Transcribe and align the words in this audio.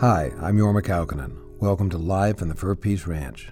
Hi, 0.00 0.32
I'm 0.40 0.56
Jorma 0.56 0.80
Kaukonen. 0.80 1.36
Welcome 1.58 1.90
to 1.90 1.98
Live 1.98 2.38
from 2.38 2.48
the 2.48 2.54
Fur 2.54 2.74
Peace 2.74 3.06
Ranch. 3.06 3.50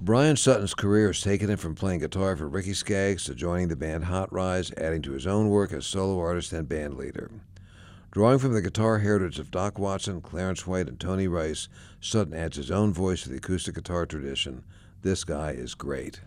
Bryan 0.00 0.36
Sutton's 0.36 0.74
career 0.74 1.08
has 1.08 1.20
taken 1.20 1.50
him 1.50 1.56
from 1.56 1.74
playing 1.74 1.98
guitar 1.98 2.36
for 2.36 2.48
Ricky 2.48 2.72
Skaggs 2.72 3.24
to 3.24 3.34
joining 3.34 3.66
the 3.66 3.74
band 3.74 4.04
Hot 4.04 4.32
Rize, 4.32 4.70
adding 4.76 5.02
to 5.02 5.10
his 5.10 5.26
own 5.26 5.48
work 5.48 5.72
as 5.72 5.86
solo 5.86 6.20
artist 6.20 6.52
and 6.52 6.68
band 6.68 6.96
leader. 6.96 7.32
Drawing 8.12 8.38
from 8.38 8.52
the 8.52 8.62
guitar 8.62 9.00
heritage 9.00 9.40
of 9.40 9.50
Doc 9.50 9.76
Watson, 9.76 10.20
Clarence 10.20 10.68
White, 10.68 10.86
and 10.86 11.00
Tony 11.00 11.26
Rice, 11.26 11.68
Sutton 12.00 12.32
adds 12.32 12.56
his 12.56 12.70
own 12.70 12.92
voice 12.92 13.24
to 13.24 13.30
the 13.30 13.38
acoustic 13.38 13.74
guitar 13.74 14.06
tradition. 14.06 14.62
This 15.02 15.24
guy 15.24 15.50
is 15.50 15.74
great. 15.74 16.20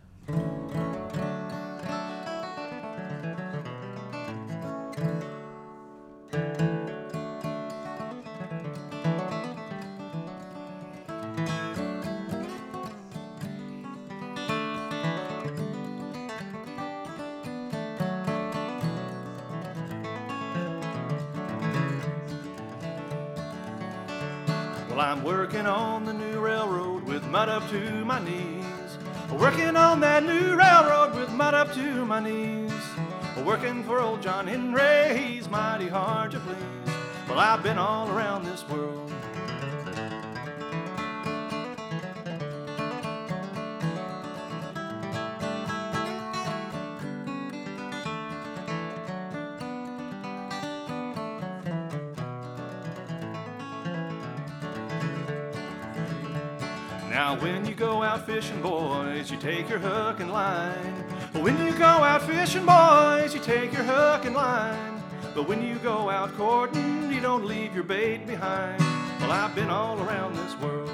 Fishing, 58.30 58.62
boys, 58.62 59.32
you 59.32 59.38
take 59.38 59.68
your 59.68 59.80
hook 59.80 60.20
and 60.20 60.32
line. 60.32 61.04
But 61.34 61.42
when 61.42 61.58
you 61.66 61.72
go 61.74 61.86
out 61.86 62.22
fishing, 62.22 62.64
boys, 62.64 63.34
you 63.34 63.40
take 63.40 63.74
your 63.74 63.82
hook 63.82 64.24
and 64.24 64.36
line. 64.36 65.02
But 65.34 65.48
when 65.48 65.64
you 65.66 65.80
go 65.80 66.12
out 66.12 66.36
courting, 66.38 67.12
you 67.12 67.22
don't 67.22 67.46
leave 67.46 67.74
your 67.74 67.84
bait 67.84 68.28
behind. 68.28 68.80
Well, 69.20 69.32
I've 69.32 69.56
been 69.56 69.72
all 69.72 70.00
around 70.00 70.36
this 70.36 70.56
world. 70.60 70.92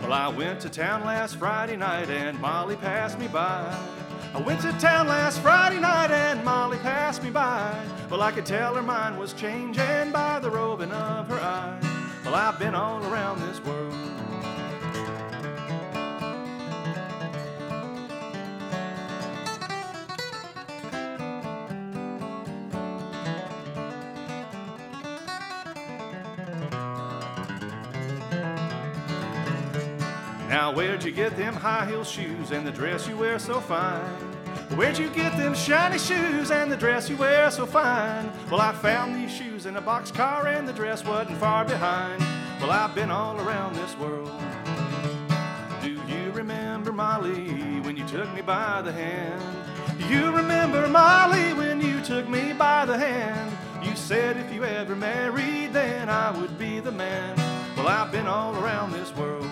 Well, 0.00 0.12
I 0.12 0.28
went 0.28 0.60
to 0.60 0.68
town 0.68 1.04
last 1.04 1.34
Friday 1.34 1.74
night 1.76 2.10
and 2.10 2.38
Molly 2.40 2.76
passed 2.76 3.18
me 3.18 3.26
by. 3.26 3.76
I 4.32 4.40
went 4.40 4.60
to 4.60 4.72
town 4.74 5.08
last 5.08 5.40
Friday 5.40 5.80
night 5.80 6.12
and 6.12 6.44
Molly 6.44 6.78
passed 6.78 7.24
me 7.24 7.30
by. 7.30 7.76
Well, 8.08 8.22
I 8.22 8.30
could 8.30 8.46
tell 8.46 8.76
her 8.76 8.82
mind 8.82 9.18
was 9.18 9.32
changing 9.32 10.12
by 10.12 10.38
the 10.38 10.48
roving 10.48 10.92
of 10.92 11.26
her 11.26 11.40
eye. 11.40 11.80
Well, 12.24 12.36
I've 12.36 12.58
been 12.60 12.76
all 12.76 13.04
around 13.04 13.40
this 13.40 13.60
world. 13.64 14.17
Now, 30.68 30.74
where'd 30.74 31.02
you 31.02 31.12
get 31.12 31.34
them 31.34 31.54
high 31.54 31.86
heel 31.86 32.04
shoes 32.04 32.50
and 32.50 32.66
the 32.66 32.70
dress 32.70 33.08
you 33.08 33.16
wear 33.16 33.38
so 33.38 33.58
fine? 33.58 34.04
Where'd 34.76 34.98
you 34.98 35.08
get 35.08 35.34
them 35.38 35.54
shiny 35.54 35.98
shoes 35.98 36.50
and 36.50 36.70
the 36.70 36.76
dress 36.76 37.08
you 37.08 37.16
wear 37.16 37.50
so 37.50 37.64
fine? 37.64 38.30
Well, 38.50 38.60
I 38.60 38.74
found 38.74 39.16
these 39.16 39.34
shoes 39.34 39.64
in 39.64 39.78
a 39.78 39.80
boxcar 39.80 40.44
and 40.44 40.68
the 40.68 40.74
dress 40.74 41.02
wasn't 41.06 41.38
far 41.38 41.64
behind. 41.64 42.20
Well, 42.60 42.70
I've 42.70 42.94
been 42.94 43.10
all 43.10 43.40
around 43.40 43.76
this 43.76 43.96
world. 43.96 44.30
Do 45.80 45.88
you 45.88 46.32
remember 46.32 46.92
Molly 46.92 47.80
when 47.80 47.96
you 47.96 48.06
took 48.06 48.30
me 48.34 48.42
by 48.42 48.82
the 48.82 48.92
hand? 48.92 49.42
You 50.10 50.36
remember 50.36 50.86
Molly 50.86 51.54
when 51.54 51.80
you 51.80 52.02
took 52.02 52.28
me 52.28 52.52
by 52.52 52.84
the 52.84 52.98
hand? 52.98 53.56
You 53.82 53.96
said 53.96 54.36
if 54.36 54.52
you 54.52 54.64
ever 54.64 54.94
married, 54.94 55.72
then 55.72 56.10
I 56.10 56.30
would 56.38 56.58
be 56.58 56.78
the 56.78 56.92
man. 56.92 57.38
Well, 57.74 57.88
I've 57.88 58.12
been 58.12 58.26
all 58.26 58.54
around 58.62 58.92
this 58.92 59.16
world. 59.16 59.48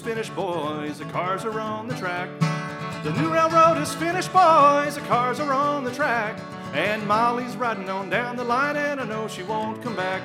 Is 0.00 0.06
finished, 0.06 0.34
boys. 0.34 0.98
The 0.98 1.04
cars 1.06 1.44
are 1.44 1.60
on 1.60 1.86
the 1.86 1.94
track. 1.96 2.28
The 3.04 3.12
new 3.20 3.32
railroad 3.32 3.76
is 3.78 3.92
finished, 3.94 4.32
boys. 4.32 4.94
The 4.94 5.02
cars 5.06 5.40
are 5.40 5.52
on 5.52 5.84
the 5.84 5.92
track. 5.92 6.40
And 6.72 7.06
Molly's 7.06 7.56
riding 7.56 7.90
on 7.90 8.08
down 8.08 8.36
the 8.36 8.44
line, 8.44 8.76
and 8.76 9.00
I 9.00 9.04
know 9.04 9.28
she 9.28 9.42
won't 9.42 9.82
come 9.82 9.96
back. 9.96 10.22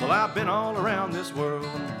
Well, 0.00 0.10
I've 0.10 0.34
been 0.34 0.48
all 0.48 0.76
around 0.76 1.12
this 1.12 1.32
world. 1.34 1.91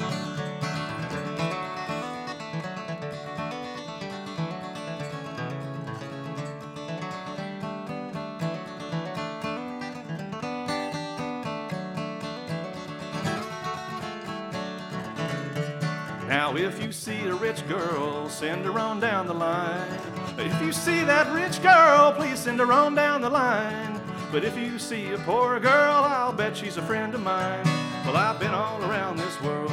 Now, 16.32 16.56
if 16.56 16.82
you 16.82 16.92
see 16.92 17.20
a 17.26 17.34
rich 17.34 17.68
girl, 17.68 18.26
send 18.30 18.64
her 18.64 18.78
on 18.78 19.00
down 19.00 19.26
the 19.26 19.34
line. 19.34 20.00
If 20.38 20.62
you 20.62 20.72
see 20.72 21.04
that 21.04 21.30
rich 21.30 21.62
girl, 21.62 22.10
please 22.14 22.38
send 22.38 22.58
her 22.58 22.72
on 22.72 22.94
down 22.94 23.20
the 23.20 23.28
line. 23.28 24.00
But 24.32 24.42
if 24.42 24.56
you 24.56 24.78
see 24.78 25.12
a 25.12 25.18
poor 25.18 25.60
girl, 25.60 26.04
I'll 26.04 26.32
bet 26.32 26.56
she's 26.56 26.78
a 26.78 26.82
friend 26.82 27.14
of 27.14 27.22
mine. 27.22 27.62
Well, 28.06 28.16
I've 28.16 28.40
been 28.40 28.54
all 28.54 28.82
around 28.82 29.18
this 29.18 29.42
world. 29.42 29.70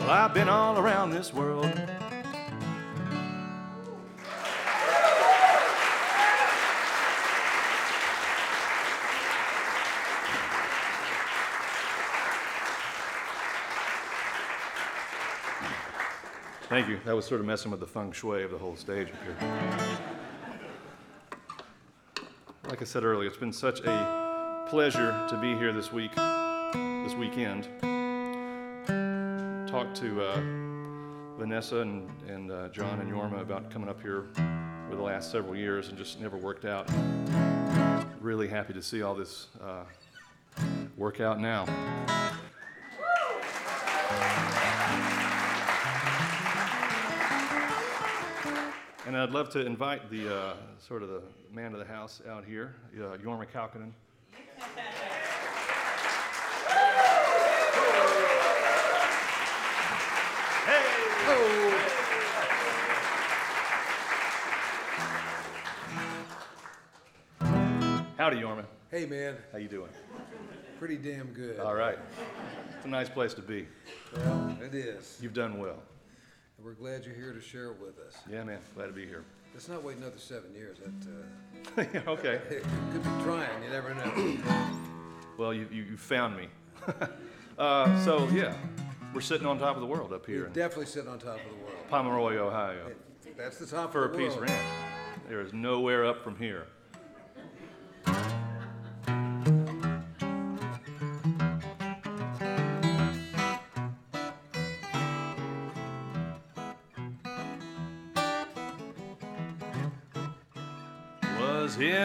Well, 0.00 0.08
I've 0.10 0.32
been 0.32 0.48
all 0.48 0.78
around 0.78 1.10
this 1.10 1.34
world. 1.34 1.78
Thank 16.72 16.88
you. 16.88 16.98
That 17.04 17.14
was 17.14 17.26
sort 17.26 17.42
of 17.42 17.46
messing 17.46 17.70
with 17.70 17.80
the 17.80 17.86
feng 17.86 18.12
shui 18.12 18.44
of 18.44 18.50
the 18.50 18.56
whole 18.56 18.76
stage 18.76 19.08
up 19.08 19.22
here. 19.24 19.36
Like 22.66 22.80
I 22.80 22.84
said 22.86 23.04
earlier, 23.04 23.28
it's 23.28 23.36
been 23.36 23.52
such 23.52 23.80
a 23.80 24.64
pleasure 24.70 25.26
to 25.28 25.36
be 25.36 25.54
here 25.54 25.74
this 25.74 25.92
week, 25.92 26.14
this 26.14 27.12
weekend. 27.12 27.64
Talked 29.68 29.96
to 29.98 30.22
uh, 30.22 30.40
Vanessa 31.36 31.80
and, 31.80 32.08
and 32.26 32.50
uh, 32.50 32.68
John 32.68 33.00
and 33.00 33.12
Jorma 33.12 33.42
about 33.42 33.70
coming 33.70 33.90
up 33.90 34.00
here 34.00 34.24
for 34.88 34.96
the 34.96 35.02
last 35.02 35.30
several 35.30 35.54
years 35.54 35.90
and 35.90 35.98
just 35.98 36.22
never 36.22 36.38
worked 36.38 36.64
out. 36.64 36.90
Really 38.18 38.48
happy 38.48 38.72
to 38.72 38.80
see 38.80 39.02
all 39.02 39.14
this 39.14 39.48
uh, 39.62 39.84
work 40.96 41.20
out 41.20 41.38
now. 41.38 41.66
And 49.04 49.16
I'd 49.16 49.30
love 49.30 49.50
to 49.50 49.66
invite 49.66 50.08
the 50.10 50.32
uh, 50.32 50.54
sort 50.78 51.02
of 51.02 51.08
the 51.08 51.22
man 51.52 51.72
of 51.72 51.80
the 51.80 51.84
house 51.84 52.22
out 52.30 52.44
here, 52.44 52.76
uh, 52.96 53.16
Jorma 53.16 53.46
Kaukonen. 53.52 53.90
Howdy, 68.16 68.36
Yorman. 68.36 68.64
Hey, 68.88 69.04
man. 69.04 69.34
How 69.50 69.58
you 69.58 69.66
doing? 69.66 69.88
Pretty 70.78 70.96
damn 70.96 71.26
good. 71.32 71.58
All 71.58 71.74
right. 71.74 71.98
It's 72.76 72.84
a 72.84 72.88
nice 72.88 73.08
place 73.08 73.34
to 73.34 73.42
be. 73.42 73.66
Well, 74.14 74.56
it 74.62 74.76
is. 74.76 75.18
You've 75.20 75.34
done 75.34 75.58
well. 75.58 75.82
And 76.62 76.68
we're 76.68 76.74
glad 76.74 77.04
you're 77.04 77.14
here 77.14 77.32
to 77.32 77.40
share 77.40 77.66
it 77.66 77.80
with 77.80 77.98
us. 77.98 78.14
Yeah, 78.30 78.44
man. 78.44 78.60
Glad 78.76 78.86
to 78.86 78.92
be 78.92 79.04
here. 79.04 79.24
Let's 79.52 79.68
not 79.68 79.82
wait 79.82 79.96
another 79.96 80.18
seven 80.18 80.54
years. 80.54 80.78
That 80.78 81.96
uh, 82.06 82.10
okay. 82.10 82.34
it 82.50 82.64
could 82.92 83.02
be 83.02 83.24
trying. 83.24 83.62
You 83.64 83.70
never 83.70 83.94
know. 83.94 84.38
Well, 85.38 85.54
you, 85.54 85.66
you, 85.72 85.82
you 85.84 85.96
found 85.96 86.36
me. 86.36 86.48
uh, 87.58 88.04
so, 88.04 88.28
yeah, 88.28 88.54
we're 89.14 89.22
sitting 89.22 89.46
on 89.46 89.58
top 89.58 89.76
of 89.76 89.80
the 89.80 89.86
world 89.86 90.12
up 90.12 90.26
here 90.26 90.40
You're 90.40 90.48
definitely 90.48 90.86
sitting 90.86 91.08
on 91.08 91.18
top 91.18 91.36
of 91.36 91.50
the 91.50 91.64
world. 91.64 91.88
Pomeroy, 91.88 92.36
Ohio. 92.36 92.92
That's 93.36 93.56
the 93.56 93.66
top 93.66 93.92
For 93.92 94.04
a 94.04 94.08
piece 94.10 94.34
of 94.34 94.40
the 94.40 94.46
Peace 94.46 94.50
world. 94.50 94.50
Ranch. 94.50 95.28
There 95.30 95.40
is 95.40 95.54
nowhere 95.54 96.04
up 96.04 96.22
from 96.22 96.36
here. 96.36 96.66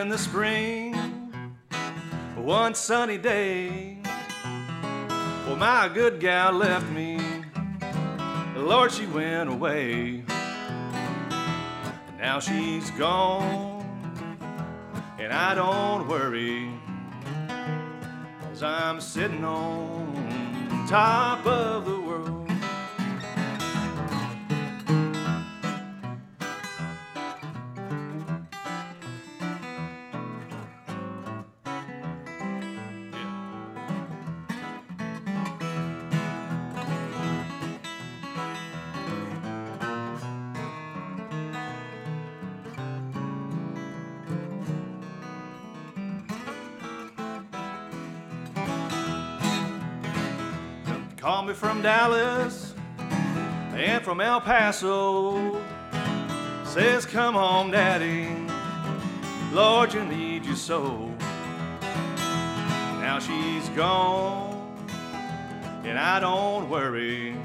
In 0.07 0.11
the 0.11 0.17
spring, 0.17 0.93
one 2.37 2.73
sunny 2.73 3.17
day. 3.17 3.97
Well, 5.45 5.57
my 5.57 5.91
good 5.93 6.21
gal 6.21 6.53
left 6.53 6.89
me. 6.91 7.19
Lord, 8.55 8.93
she 8.93 9.05
went 9.05 9.49
away. 9.49 10.23
Now 12.17 12.39
she's 12.39 12.89
gone, 12.91 13.83
and 15.19 15.33
I 15.33 15.53
don't 15.53 16.07
worry, 16.07 16.71
cause 18.43 18.63
I'm 18.63 19.01
sitting 19.01 19.43
on 19.43 20.87
top 20.87 21.45
of 21.45 21.83
the 21.83 21.99
world. 21.99 22.36
From 51.57 51.81
Dallas 51.81 52.75
and 53.73 54.03
from 54.03 54.21
El 54.21 54.39
Paso. 54.39 55.59
Says, 56.63 57.05
Come 57.05 57.33
home, 57.33 57.71
Daddy. 57.71 58.29
Lord, 59.51 59.91
you 59.91 60.05
need 60.05 60.45
you 60.45 60.55
so. 60.55 61.11
Now 63.01 63.17
she's 63.19 63.69
gone, 63.69 64.77
and 65.83 65.97
I 65.97 66.19
don't 66.19 66.69
worry, 66.69 67.35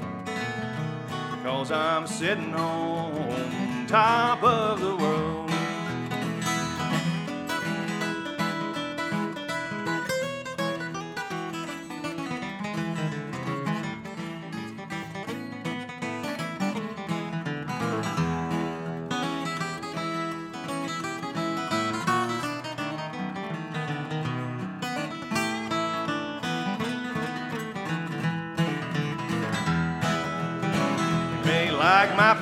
cause 1.41 1.71
I'm 1.71 2.05
sitting 2.05 2.53
on 2.53 3.87
top 3.87 4.43
of 4.43 4.79
the 4.79 4.95
world. 4.95 5.52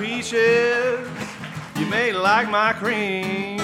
Peaches, 0.02 1.08
you 1.78 1.86
may 1.86 2.12
like 2.12 2.50
my 2.50 2.74
cream, 2.74 3.58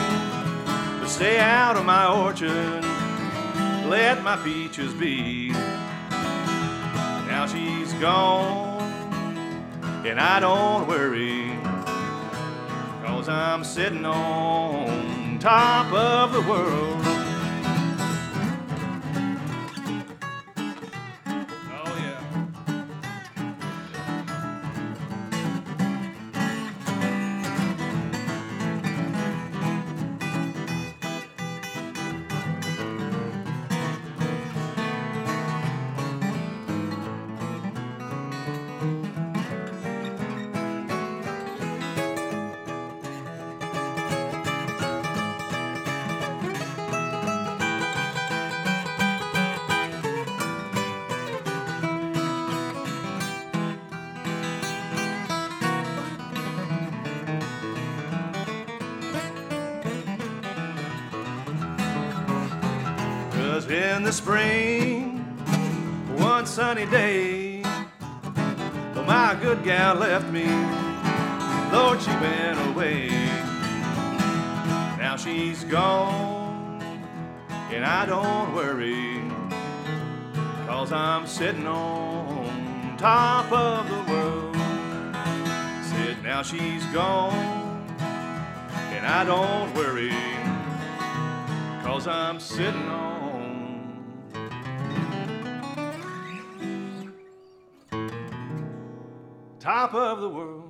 but 0.99 1.07
stay 1.07 1.39
out 1.39 1.75
of 1.75 1.83
my 1.83 2.05
orchard, 2.07 2.83
let 3.89 4.21
my 4.21 4.35
peaches 4.43 4.93
be. 4.93 5.49
Now 7.27 7.47
she's 7.47 7.91
gone, 7.93 8.83
and 10.05 10.19
I 10.19 10.39
don't 10.39 10.87
worry, 10.87 11.57
cause 13.03 13.27
I'm 13.27 13.63
sitting 13.63 14.05
on 14.05 15.39
top 15.39 15.91
of 15.91 16.33
the 16.33 16.41
world. 16.41 16.96
She's 75.57 75.71
gone, 75.71 76.81
and 77.71 77.83
I 77.83 78.05
don't 78.05 78.53
worry, 78.53 79.23
cause 80.67 80.91
I'm 80.91 81.25
sitting 81.25 81.65
on 81.65 82.95
top 82.97 83.51
of 83.51 83.89
the 83.89 84.11
world. 84.11 84.55
Said, 85.83 86.21
now 86.21 86.43
she's 86.43 86.85
gone, 86.87 87.33
and 88.91 89.05
I 89.05 89.23
don't 89.23 89.73
worry. 89.73 90.13
Cause 91.83 92.07
I'm 92.07 92.39
sitting 92.39 92.89
on 92.89 93.95
top 99.59 99.95
of 99.95 100.21
the 100.21 100.29
world. 100.29 100.66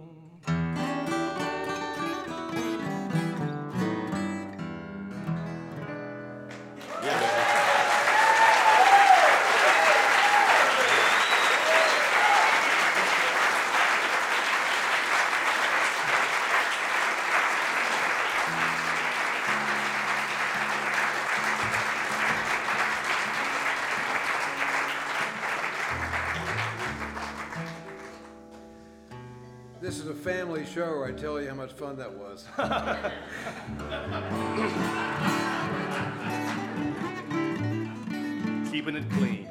Show 30.77 31.03
I 31.03 31.11
tell 31.11 31.41
you 31.41 31.49
how 31.49 31.55
much 31.55 31.73
fun 31.73 31.95
that 31.95 32.13
was. 32.13 32.45
Keeping 38.71 38.95
it 38.95 39.09
clean. 39.09 39.49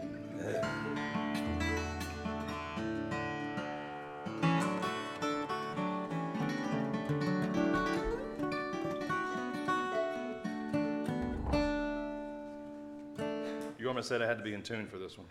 Jorma 13.80 14.04
said 14.04 14.22
I 14.22 14.28
had 14.28 14.38
to 14.38 14.44
be 14.44 14.54
in 14.54 14.62
tune 14.62 14.86
for 14.86 14.98
this 14.98 15.18
one. 15.18 15.26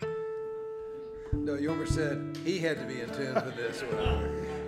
No, 1.32 1.56
Jorma 1.56 1.88
said 1.88 2.36
he 2.44 2.58
had 2.58 2.78
to 2.80 2.84
be 2.84 3.00
in 3.00 3.08
tune 3.08 3.32
for 3.32 3.54
this 3.56 3.80
one. 3.80 4.46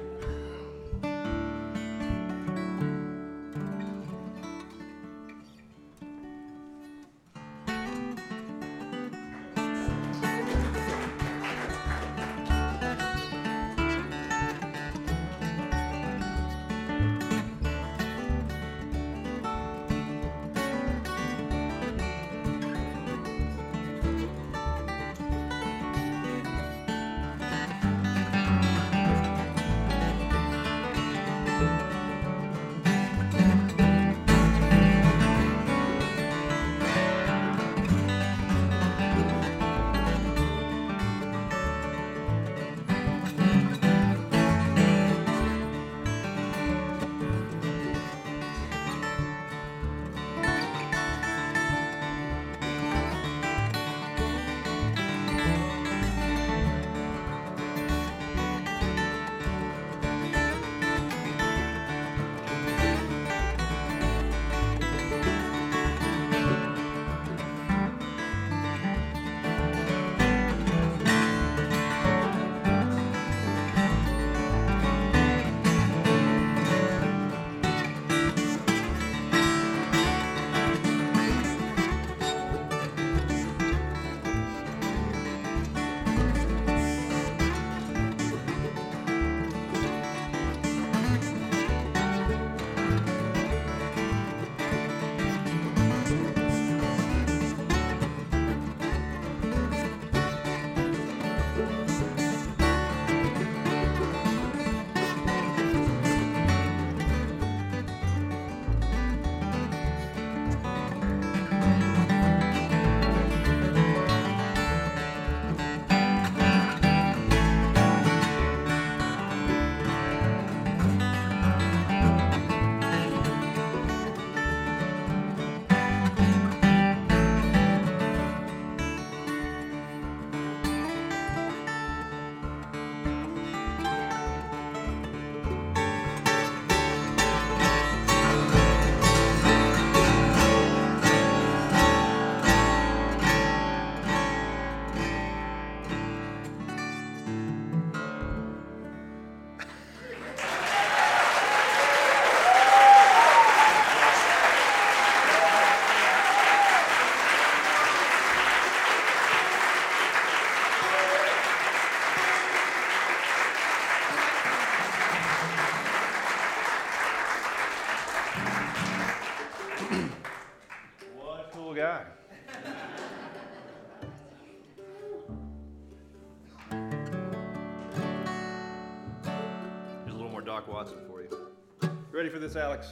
Alex? 182.58 182.88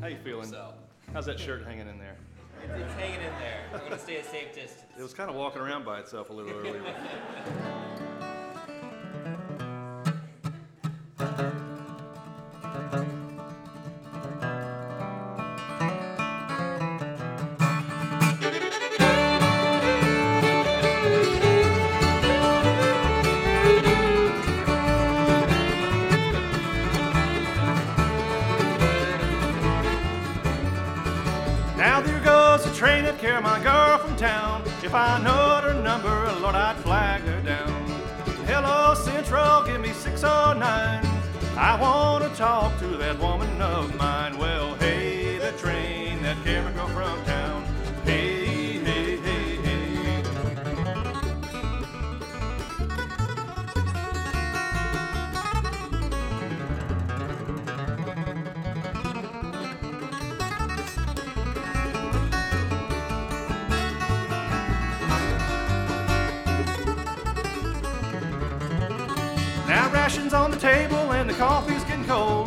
How 0.00 0.06
you 0.06 0.16
feeling? 0.24 0.48
So. 0.48 0.72
How's 1.12 1.26
that 1.26 1.38
shirt 1.38 1.64
hanging 1.64 1.88
in 1.88 1.98
there? 1.98 2.16
It's, 2.62 2.72
it's 2.72 2.94
hanging 2.94 3.20
in 3.20 3.32
there. 3.38 3.60
I'm 3.74 3.80
gonna 3.80 3.98
stay 3.98 4.16
a 4.16 4.24
safe 4.24 4.54
distance. 4.54 4.92
It 4.98 5.02
was 5.02 5.12
kind 5.12 5.28
of 5.28 5.36
walking 5.36 5.60
around 5.60 5.84
by 5.84 6.00
itself 6.00 6.30
a 6.30 6.32
little 6.32 6.52
earlier. 6.52 6.82
If 34.94 35.00
I 35.00 35.18
knowed 35.18 35.33
rations 70.04 70.34
on 70.34 70.50
the 70.50 70.56
table 70.58 71.12
and 71.12 71.30
the 71.30 71.32
coffee's 71.32 71.82
getting 71.84 72.04
cold. 72.04 72.46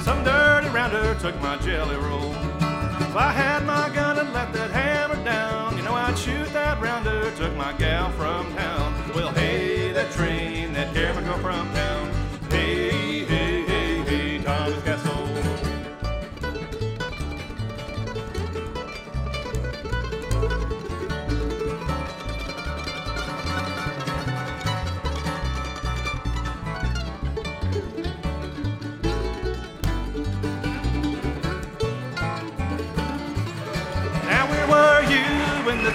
Some 0.00 0.24
dirty 0.24 0.70
rounder 0.70 1.14
took 1.20 1.38
my 1.42 1.58
jelly 1.58 1.96
roll. 1.96 2.32
If 2.32 3.14
I 3.14 3.30
had 3.30 3.66
my 3.66 3.90
gun 3.94 4.18
and 4.18 4.32
let 4.32 4.54
that 4.54 4.70
hammer 4.70 5.22
down, 5.22 5.76
you 5.76 5.82
know 5.82 5.92
I'd 5.92 6.16
shoot 6.16 6.50
that 6.54 6.80
rounder. 6.80 7.30
Took 7.36 7.54
my 7.56 7.74
gal 7.74 8.10
from 8.12 8.50
town. 8.54 8.94
Well, 9.14 9.32
hey, 9.32 9.92
that 9.92 10.12
train, 10.12 10.72
that 10.72 10.94
camera 10.94 11.22
girl 11.22 11.38
from 11.40 11.70
town. 11.74 12.03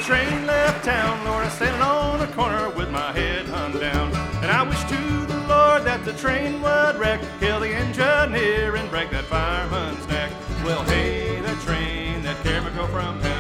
Train 0.09 0.47
left 0.47 0.83
town, 0.83 1.23
Lord, 1.23 1.45
I'm 1.45 1.51
standing 1.51 1.83
on 1.83 2.17
the 2.17 2.25
corner 2.33 2.67
with 2.71 2.89
my 2.89 3.11
head 3.11 3.45
hung 3.45 3.73
down. 3.73 4.11
And 4.41 4.49
I 4.49 4.63
wish 4.63 4.83
to 4.85 5.25
the 5.27 5.37
Lord 5.47 5.83
that 5.83 6.03
the 6.03 6.13
train 6.13 6.63
would 6.63 6.95
wreck, 6.95 7.21
kill 7.39 7.59
the 7.59 7.69
engineer 7.69 8.75
and 8.75 8.89
break 8.89 9.11
that 9.11 9.25
fireman's 9.25 10.07
neck. 10.07 10.31
Well, 10.65 10.81
hey, 10.85 11.39
that 11.41 11.61
train 11.61 12.23
that 12.23 12.41
carried 12.43 12.65
me 12.65 12.71
go 12.71 12.87
from 12.87 13.21
town. 13.21 13.38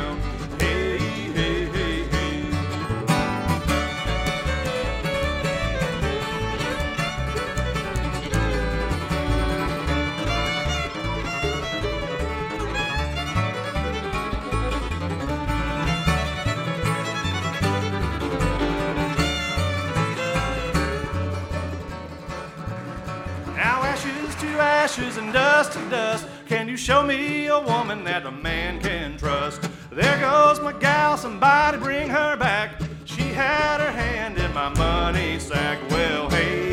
Ashes 24.89 25.17
and 25.17 25.31
dust 25.31 25.75
and 25.75 25.91
dust. 25.91 26.25
Can 26.47 26.67
you 26.67 26.75
show 26.75 27.03
me 27.03 27.45
a 27.47 27.59
woman 27.59 28.03
that 28.05 28.25
a 28.25 28.31
man 28.31 28.81
can 28.81 29.17
trust? 29.17 29.69
There 29.91 30.19
goes 30.19 30.59
my 30.61 30.73
gal, 30.73 31.15
somebody 31.15 31.77
bring 31.77 32.09
her 32.09 32.35
back. 32.35 32.81
She 33.05 33.21
had 33.21 33.79
her 33.81 33.91
hand 33.91 34.39
in 34.39 34.51
my 34.53 34.69
money 34.69 35.37
sack. 35.39 35.77
Well, 35.91 36.29
hey, 36.29 36.68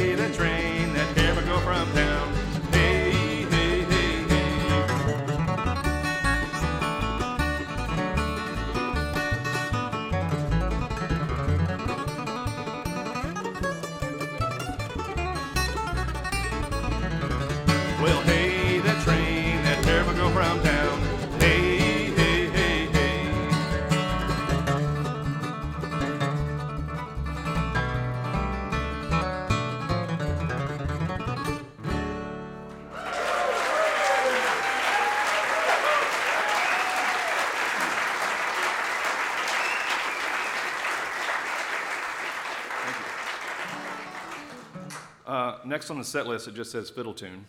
Well, 18.06 18.20
hey, 18.20 18.78
that 18.78 19.02
train 19.02 19.62
that 19.64 19.84
me 20.06 20.14
go 20.14 20.30
from 20.30 20.60
town. 20.62 21.00
Hey, 21.40 22.10
hey, 22.14 22.46
hey, 22.46 22.86
hey. 22.86 23.32
Uh, 45.26 45.58
next 45.64 45.90
on 45.90 45.98
the 45.98 46.04
set 46.04 46.28
list, 46.28 46.46
it 46.46 46.54
just 46.54 46.70
says 46.70 46.88
fiddle 46.88 47.12
tune. 47.12 47.46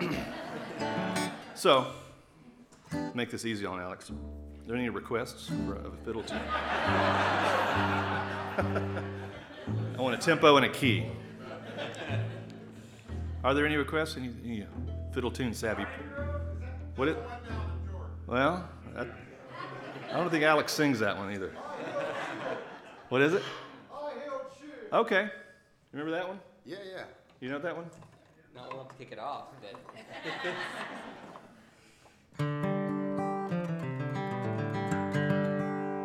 so, 1.54 1.86
make 3.14 3.30
this 3.30 3.44
easy 3.44 3.66
on 3.66 3.80
Alex. 3.80 4.10
Are 4.10 4.14
there 4.66 4.76
any 4.76 4.88
requests 4.88 5.48
for 5.66 5.76
a 5.76 5.90
fiddle 6.04 6.22
tune? 6.22 6.38
I 9.98 10.00
want 10.00 10.14
a 10.14 10.18
tempo 10.18 10.56
and 10.56 10.66
a 10.66 10.68
key. 10.68 11.06
Are 13.42 13.54
there 13.54 13.66
any 13.66 13.76
requests? 13.76 14.16
Any, 14.16 14.30
any 14.44 14.62
uh, 14.62 14.66
fiddle 15.12 15.30
tune 15.30 15.54
savvy? 15.54 15.86
What 16.96 17.08
it? 17.08 17.16
Well, 18.26 18.68
that, 18.94 19.08
I 20.10 20.16
don't 20.16 20.30
think 20.30 20.44
Alex 20.44 20.72
sings 20.72 20.98
that 21.00 21.16
one 21.16 21.32
either. 21.32 21.52
What 23.08 23.22
is 23.22 23.34
it? 23.34 23.42
Okay. 24.92 25.28
Remember 25.92 26.12
that 26.12 26.28
one? 26.28 26.40
Yeah, 26.64 26.76
yeah. 26.94 27.04
You 27.40 27.50
know 27.50 27.58
that 27.58 27.76
one? 27.76 27.86
Not 28.54 28.72
willing 28.72 28.88
to 28.88 28.94
kick 28.94 29.12
it 29.12 29.18
off, 29.18 29.48
but 29.60 29.74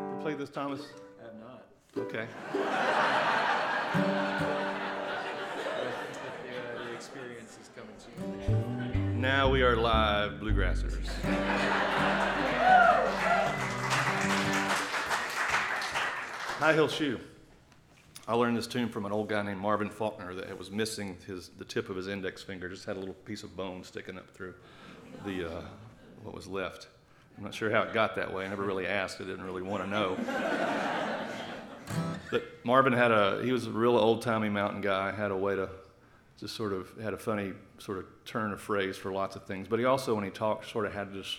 You 0.04 0.18
played 0.22 0.38
this, 0.38 0.50
Thomas? 0.50 0.82
I 1.20 1.24
have 1.26 1.36
not. 1.40 1.66
Okay. 1.98 2.28
The, 2.54 2.60
uh, 6.50 6.86
the 6.86 6.94
experience 6.94 7.58
is 7.62 7.70
coming 7.76 7.96
soon. 7.98 9.22
Now 9.22 9.50
we 9.50 9.62
are 9.62 9.76
live 9.76 10.34
bluegrassers. 10.34 11.08
High 16.60 16.74
Heel 16.74 16.88
Shoe. 16.88 17.20
I 18.28 18.36
learned 18.36 18.56
this 18.56 18.68
tune 18.68 18.90
from 18.90 19.06
an 19.06 19.12
old 19.12 19.28
guy 19.28 19.42
named 19.44 19.60
Marvin 19.60 19.90
Faulkner 19.90 20.34
that 20.36 20.58
was 20.58 20.72
missing 20.72 21.18
his 21.28 21.50
the 21.58 21.66
tip 21.66 21.90
of 21.90 21.96
his 21.96 22.08
index 22.08 22.42
finger, 22.42 22.70
just 22.70 22.86
had 22.86 22.96
a 22.96 23.00
little 23.00 23.16
piece 23.16 23.44
of 23.44 23.56
bone 23.58 23.84
sticking 23.84 24.18
up 24.18 24.30
through 24.30 24.54
the 25.26 25.58
uh, 25.58 25.62
what 26.24 26.34
was 26.34 26.48
left. 26.48 26.88
I'm 27.38 27.44
not 27.44 27.54
sure 27.54 27.70
how 27.70 27.82
it 27.82 27.94
got 27.94 28.16
that 28.16 28.34
way. 28.34 28.46
I 28.46 28.48
never 28.48 28.64
really 28.64 28.88
asked. 28.88 29.20
I 29.20 29.26
didn't 29.26 29.44
really 29.44 29.62
want 29.62 29.84
to 29.84 29.90
know. 29.90 30.18
But 32.32 32.44
Marvin 32.64 32.94
had 32.94 33.12
a 33.12 33.44
he 33.44 33.52
was 33.52 33.68
a 33.68 33.70
real 33.70 33.96
old 33.96 34.24
timey 34.24 34.50
mountain 34.50 34.82
guy. 34.82 35.12
Had 35.12 35.30
a 35.30 35.38
way 35.38 35.56
to 35.56 35.70
just 36.40 36.56
sort 36.56 36.74
of 36.74 36.90
had 37.00 37.14
a 37.14 37.18
funny 37.18 37.54
sort 37.78 38.00
of 38.00 38.06
turn 38.26 38.52
of 38.52 38.60
phrase 38.60 38.98
for 38.98 39.12
lots 39.12 39.36
of 39.36 39.46
things. 39.46 39.68
But 39.68 39.78
he 39.78 39.86
also, 39.86 40.16
when 40.16 40.24
he 40.24 40.32
talked, 40.32 40.68
sort 40.68 40.88
of 40.88 40.94
had 40.94 41.14
this 41.14 41.38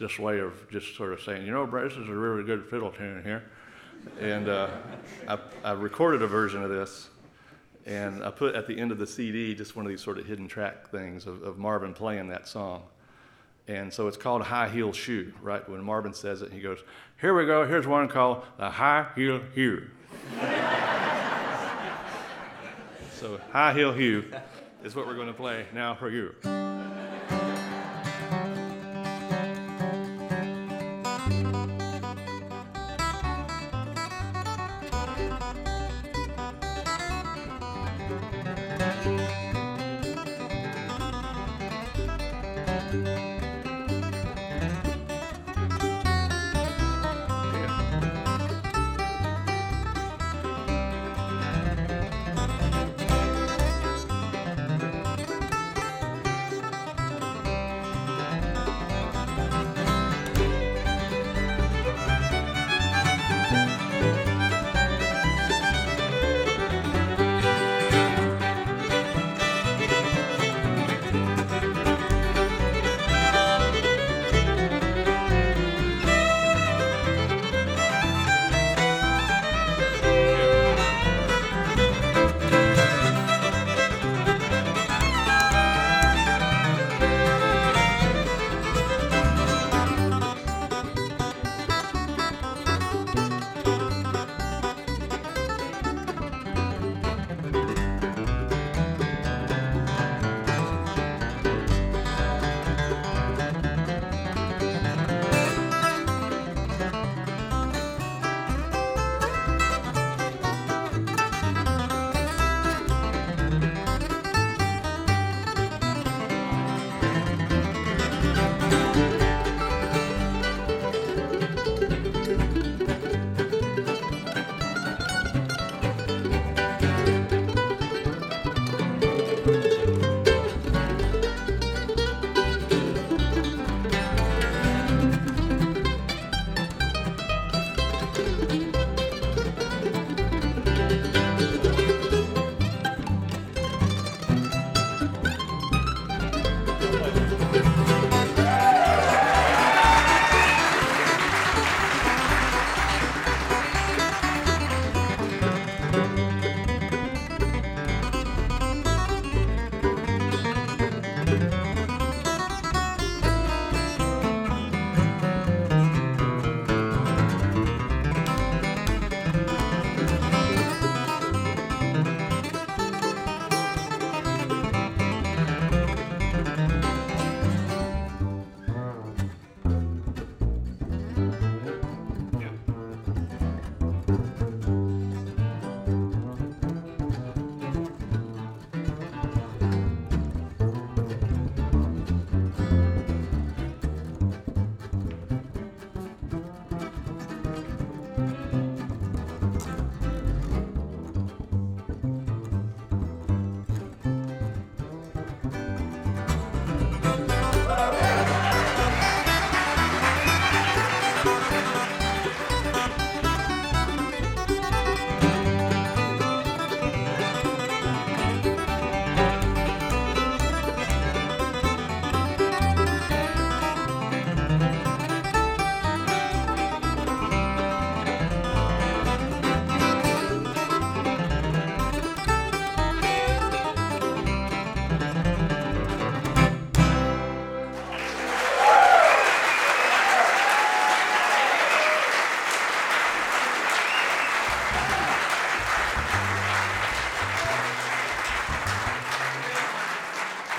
this 0.00 0.18
way 0.18 0.40
of 0.40 0.68
just 0.68 0.96
sort 0.96 1.12
of 1.12 1.20
saying, 1.20 1.46
you 1.46 1.52
know, 1.52 1.64
Brett, 1.64 1.90
this 1.90 1.96
is 1.96 2.08
a 2.08 2.12
really 2.12 2.42
good 2.42 2.66
fiddle 2.68 2.90
tune 2.90 3.22
here. 3.22 3.44
And 4.20 4.48
uh, 4.48 4.68
I, 5.28 5.38
I 5.64 5.72
recorded 5.72 6.22
a 6.22 6.26
version 6.26 6.62
of 6.62 6.70
this, 6.70 7.08
and 7.86 8.22
I 8.24 8.30
put 8.30 8.54
at 8.54 8.66
the 8.66 8.78
end 8.78 8.92
of 8.92 8.98
the 8.98 9.06
CD 9.06 9.54
just 9.54 9.76
one 9.76 9.84
of 9.84 9.90
these 9.90 10.00
sort 10.00 10.18
of 10.18 10.26
hidden 10.26 10.48
track 10.48 10.90
things 10.90 11.26
of, 11.26 11.42
of 11.42 11.58
Marvin 11.58 11.94
playing 11.94 12.28
that 12.28 12.46
song. 12.48 12.82
And 13.68 13.92
so 13.92 14.08
it's 14.08 14.16
called 14.16 14.42
High 14.42 14.68
Heel 14.68 14.92
Shoe, 14.92 15.32
right? 15.40 15.66
When 15.68 15.82
Marvin 15.84 16.14
says 16.14 16.42
it, 16.42 16.52
he 16.52 16.60
goes, 16.60 16.78
Here 17.20 17.36
we 17.36 17.46
go, 17.46 17.66
here's 17.66 17.86
one 17.86 18.08
called 18.08 18.42
the 18.58 18.70
High 18.70 19.06
Heel 19.14 19.40
Hue. 19.54 19.88
so 23.20 23.40
High 23.52 23.72
Heel 23.72 23.92
Hue 23.92 24.24
is 24.84 24.96
what 24.96 25.06
we're 25.06 25.14
going 25.14 25.28
to 25.28 25.32
play 25.32 25.66
now 25.72 25.94
for 25.94 26.10
you. 26.10 26.34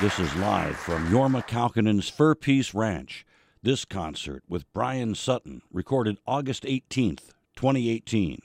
This 0.03 0.19
is 0.19 0.35
live 0.35 0.75
from 0.75 1.07
Jorma 1.07 1.47
Kaukonen's 1.47 2.09
Fur 2.09 2.35
Peace 2.35 2.73
Ranch. 2.73 3.25
This 3.61 3.85
concert 3.85 4.43
with 4.49 4.71
Bryan 4.73 5.15
Sutton, 5.15 5.61
recorded 5.71 6.17
August 6.27 6.63
18th, 6.63 7.29
2018. 7.55 8.41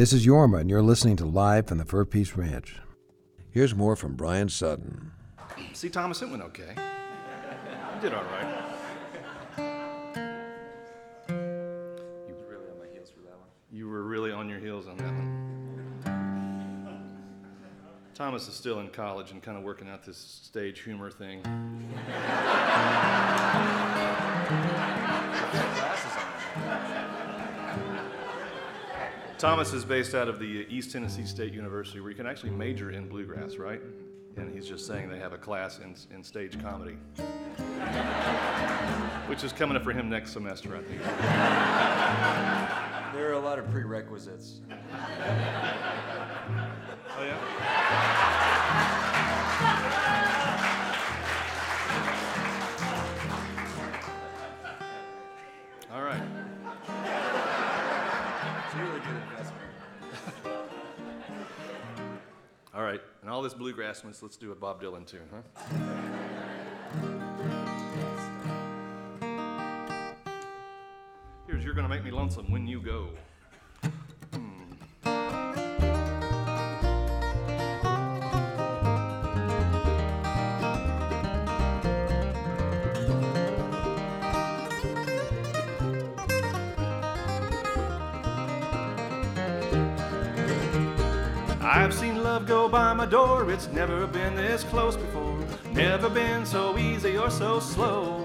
This 0.00 0.14
is 0.14 0.26
Jorma, 0.26 0.60
and 0.60 0.70
you're 0.70 0.80
listening 0.80 1.16
to 1.16 1.26
Live 1.26 1.66
from 1.66 1.76
the 1.76 1.84
Fur 1.84 2.06
Peace 2.06 2.34
Ranch. 2.34 2.80
Here's 3.50 3.74
more 3.74 3.94
from 3.96 4.14
Bryan 4.14 4.48
Sutton. 4.48 5.12
See, 5.74 5.90
Thomas, 5.90 6.22
it 6.22 6.30
went 6.30 6.42
okay. 6.44 6.72
You 6.74 8.00
did 8.00 8.14
all 8.14 8.24
right. 8.24 8.64
You 11.28 12.34
were 12.34 12.48
really 12.48 12.70
on 12.70 12.78
my 12.78 12.86
heels 12.90 13.10
for 13.10 13.20
that 13.28 13.36
one. 13.36 13.50
You 13.70 13.88
were 13.90 14.02
really 14.04 14.32
on 14.32 14.48
your 14.48 14.58
heels 14.58 14.88
on 14.88 14.96
that 14.96 15.04
one. 15.04 15.36
Thomas 18.14 18.48
is 18.48 18.54
still 18.54 18.80
in 18.80 18.88
college 18.88 19.32
and 19.32 19.42
kind 19.42 19.58
of 19.58 19.64
working 19.64 19.86
out 19.86 20.02
this 20.02 20.16
stage 20.16 20.80
humor 20.80 21.10
thing. 21.10 21.42
Thomas 29.40 29.72
is 29.72 29.86
based 29.86 30.14
out 30.14 30.28
of 30.28 30.38
the 30.38 30.66
East 30.68 30.92
Tennessee 30.92 31.24
State 31.24 31.54
University, 31.54 31.98
where 32.00 32.10
you 32.10 32.16
can 32.16 32.26
actually 32.26 32.50
major 32.50 32.90
in 32.90 33.08
bluegrass, 33.08 33.56
right? 33.56 33.80
And 34.36 34.52
he's 34.54 34.68
just 34.68 34.86
saying 34.86 35.08
they 35.08 35.18
have 35.18 35.32
a 35.32 35.38
class 35.38 35.78
in, 35.78 35.96
in 36.14 36.22
stage 36.22 36.60
comedy, 36.60 36.98
which 39.28 39.42
is 39.42 39.50
coming 39.54 39.78
up 39.78 39.82
for 39.82 39.92
him 39.92 40.10
next 40.10 40.32
semester, 40.32 40.76
I 40.76 40.82
think. 40.82 41.00
There 43.14 43.30
are 43.30 43.32
a 43.32 43.40
lot 43.40 43.58
of 43.58 43.70
prerequisites. 43.70 44.60
Oh, 47.18 47.24
yeah? 47.24 47.38
All 63.40 63.44
this 63.44 63.54
bluegrass, 63.54 64.04
let's, 64.04 64.22
let's 64.22 64.36
do 64.36 64.52
a 64.52 64.54
Bob 64.54 64.82
Dylan 64.82 65.06
tune, 65.06 65.26
huh? 65.32 65.40
Here's 71.46 71.64
You're 71.64 71.72
Gonna 71.72 71.88
Make 71.88 72.04
Me 72.04 72.10
Lonesome 72.10 72.50
When 72.50 72.66
You 72.66 72.82
Go. 72.82 73.08
Love 92.40 92.48
go 92.48 92.68
by 92.68 92.92
my 92.94 93.04
door, 93.04 93.50
it's 93.50 93.68
never 93.68 94.06
been 94.06 94.34
this 94.34 94.64
close 94.64 94.96
before. 94.96 95.38
Never 95.72 96.08
been 96.08 96.46
so 96.46 96.78
easy 96.78 97.18
or 97.18 97.28
so 97.28 97.60
slow. 97.60 98.24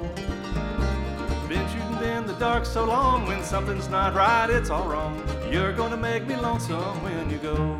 Been 1.49 1.67
shooting 1.67 2.09
in 2.09 2.25
the 2.25 2.35
dark 2.39 2.65
so 2.65 2.85
long, 2.85 3.27
when 3.27 3.43
something's 3.43 3.89
not 3.89 4.13
right, 4.13 4.49
it's 4.49 4.69
all 4.69 4.87
wrong. 4.87 5.21
You're 5.51 5.73
gonna 5.73 5.97
make 5.97 6.25
me 6.27 6.35
lonesome 6.37 7.03
when 7.03 7.29
you 7.29 7.37
go. 7.39 7.77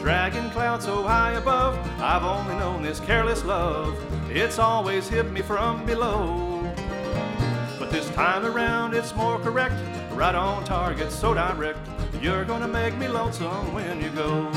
Dragging 0.00 0.50
clouds 0.50 0.84
so 0.84 1.02
high 1.02 1.32
above, 1.32 1.76
I've 2.00 2.24
only 2.24 2.54
known 2.54 2.82
this 2.82 3.00
careless 3.00 3.44
love. 3.44 3.98
It's 4.30 4.58
always 4.58 5.08
hit 5.08 5.30
me 5.30 5.42
from 5.42 5.84
below. 5.84 6.62
But 7.78 7.90
this 7.90 8.08
time 8.10 8.44
around 8.44 8.94
it's 8.94 9.14
more 9.16 9.38
correct, 9.40 9.74
right 10.12 10.34
on 10.34 10.64
target, 10.64 11.10
so 11.10 11.34
direct. 11.34 11.78
You're 12.22 12.44
gonna 12.44 12.68
make 12.68 12.96
me 12.98 13.08
lonesome 13.08 13.74
when 13.74 14.00
you 14.00 14.08
go. 14.10 14.48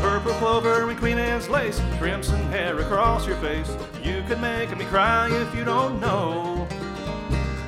Purple 0.00 0.32
clover 0.40 0.90
and 0.90 0.98
Queen 0.98 1.18
Anne's 1.18 1.48
lace, 1.48 1.80
crimson 2.00 2.42
hair 2.46 2.76
across 2.80 3.28
your 3.28 3.36
face. 3.36 3.70
You 4.02 4.24
could 4.26 4.40
make 4.40 4.76
me 4.76 4.84
cry 4.86 5.30
if 5.30 5.54
you 5.54 5.64
don't 5.64 6.00
know. 6.00 6.66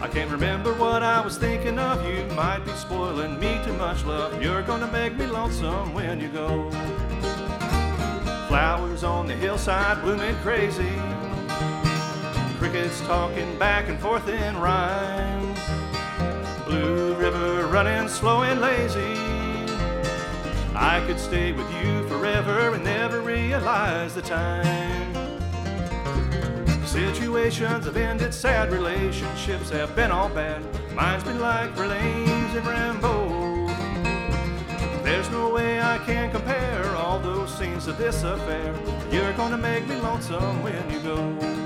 I 0.01 0.09
can't 0.09 0.29
remember 0.33 0.75
what 0.75 1.05
I 1.05 1.21
was 1.21 1.39
thinking 1.39 1.79
of. 1.79 2.05
You 2.05 2.25
might 2.35 2.65
be 2.65 2.73
spoiling 2.73 3.39
me 3.39 3.61
too 3.65 3.75
much 3.75 4.05
love. 4.05 4.43
You're 4.43 4.63
gonna 4.63 4.91
make 4.91 5.17
me 5.17 5.27
lonesome 5.27 5.95
when 5.95 6.21
you 6.21 6.31
go. 6.31 6.69
Flowers 8.51 9.05
on 9.05 9.29
the 9.29 9.35
hillside 9.37 10.03
blooming 10.03 10.35
crazy. 10.43 10.93
Crickets 12.59 13.01
talking 13.03 13.57
back 13.61 13.89
and 13.89 13.97
forth 14.01 14.29
in 14.29 14.59
rhyme. 14.59 15.55
Blue 16.65 17.15
river 17.15 17.69
running 17.69 18.09
slow 18.09 18.43
and 18.43 18.61
lazy. 18.61 19.15
I 20.75 21.01
could 21.07 21.21
stay 21.21 21.53
with 21.53 21.73
you 21.77 22.09
forever 22.09 22.75
and 22.75 22.83
never 22.83 23.21
realize 23.21 24.17
the 24.17 24.23
time. 24.23 25.15
Situations 26.85 27.85
have 27.85 27.97
ended, 27.97 28.35
sad 28.35 28.73
relationships 28.73 29.71
have 29.71 29.95
been 29.95 30.11
all 30.11 30.29
bad. 30.29 30.61
Mine's 30.93 31.23
been 31.23 31.39
like 31.39 31.71
Verlaine's 31.77 32.57
and 32.57 32.67
Rimbaud. 32.67 33.50
There's 35.11 35.29
no 35.31 35.49
way 35.49 35.81
I 35.81 35.99
can 35.99 36.31
compare 36.31 36.95
all 36.95 37.19
those 37.19 37.53
scenes 37.53 37.87
to 37.87 37.93
this 37.93 38.23
affair. 38.23 38.73
You're 39.11 39.33
gonna 39.33 39.59
make 39.59 39.89
me 39.89 39.97
lonesome 39.97 40.63
when 40.63 40.89
you 40.89 41.01
go. 41.01 41.60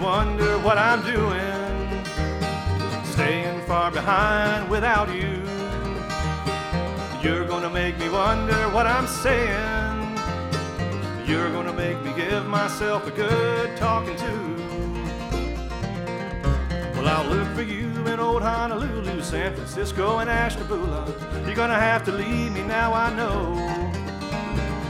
Wonder 0.00 0.58
what 0.60 0.78
I'm 0.78 1.02
doing. 1.02 2.04
Staying 3.04 3.60
far 3.66 3.90
behind 3.90 4.70
without 4.70 5.14
you. 5.14 5.42
You're 7.22 7.46
gonna 7.46 7.68
make 7.68 7.98
me 7.98 8.08
wonder 8.08 8.68
what 8.70 8.86
I'm 8.86 9.06
saying. 9.06 10.16
You're 11.26 11.50
gonna 11.50 11.72
make 11.72 12.02
me 12.02 12.12
give 12.14 12.46
myself 12.46 13.06
a 13.06 13.10
good 13.10 13.76
talking 13.76 14.16
to. 14.16 14.60
Well, 16.94 17.06
I'll 17.06 17.28
look 17.28 17.48
for 17.54 17.62
you 17.62 17.88
in 18.06 18.18
old 18.20 18.42
Honolulu, 18.42 19.22
San 19.22 19.54
Francisco, 19.54 20.18
and 20.18 20.30
Ashtabula. 20.30 21.06
You're 21.44 21.54
gonna 21.54 21.78
have 21.78 22.04
to 22.06 22.12
leave 22.12 22.52
me 22.52 22.62
now, 22.62 22.94
I 22.94 23.14
know. 23.14 23.79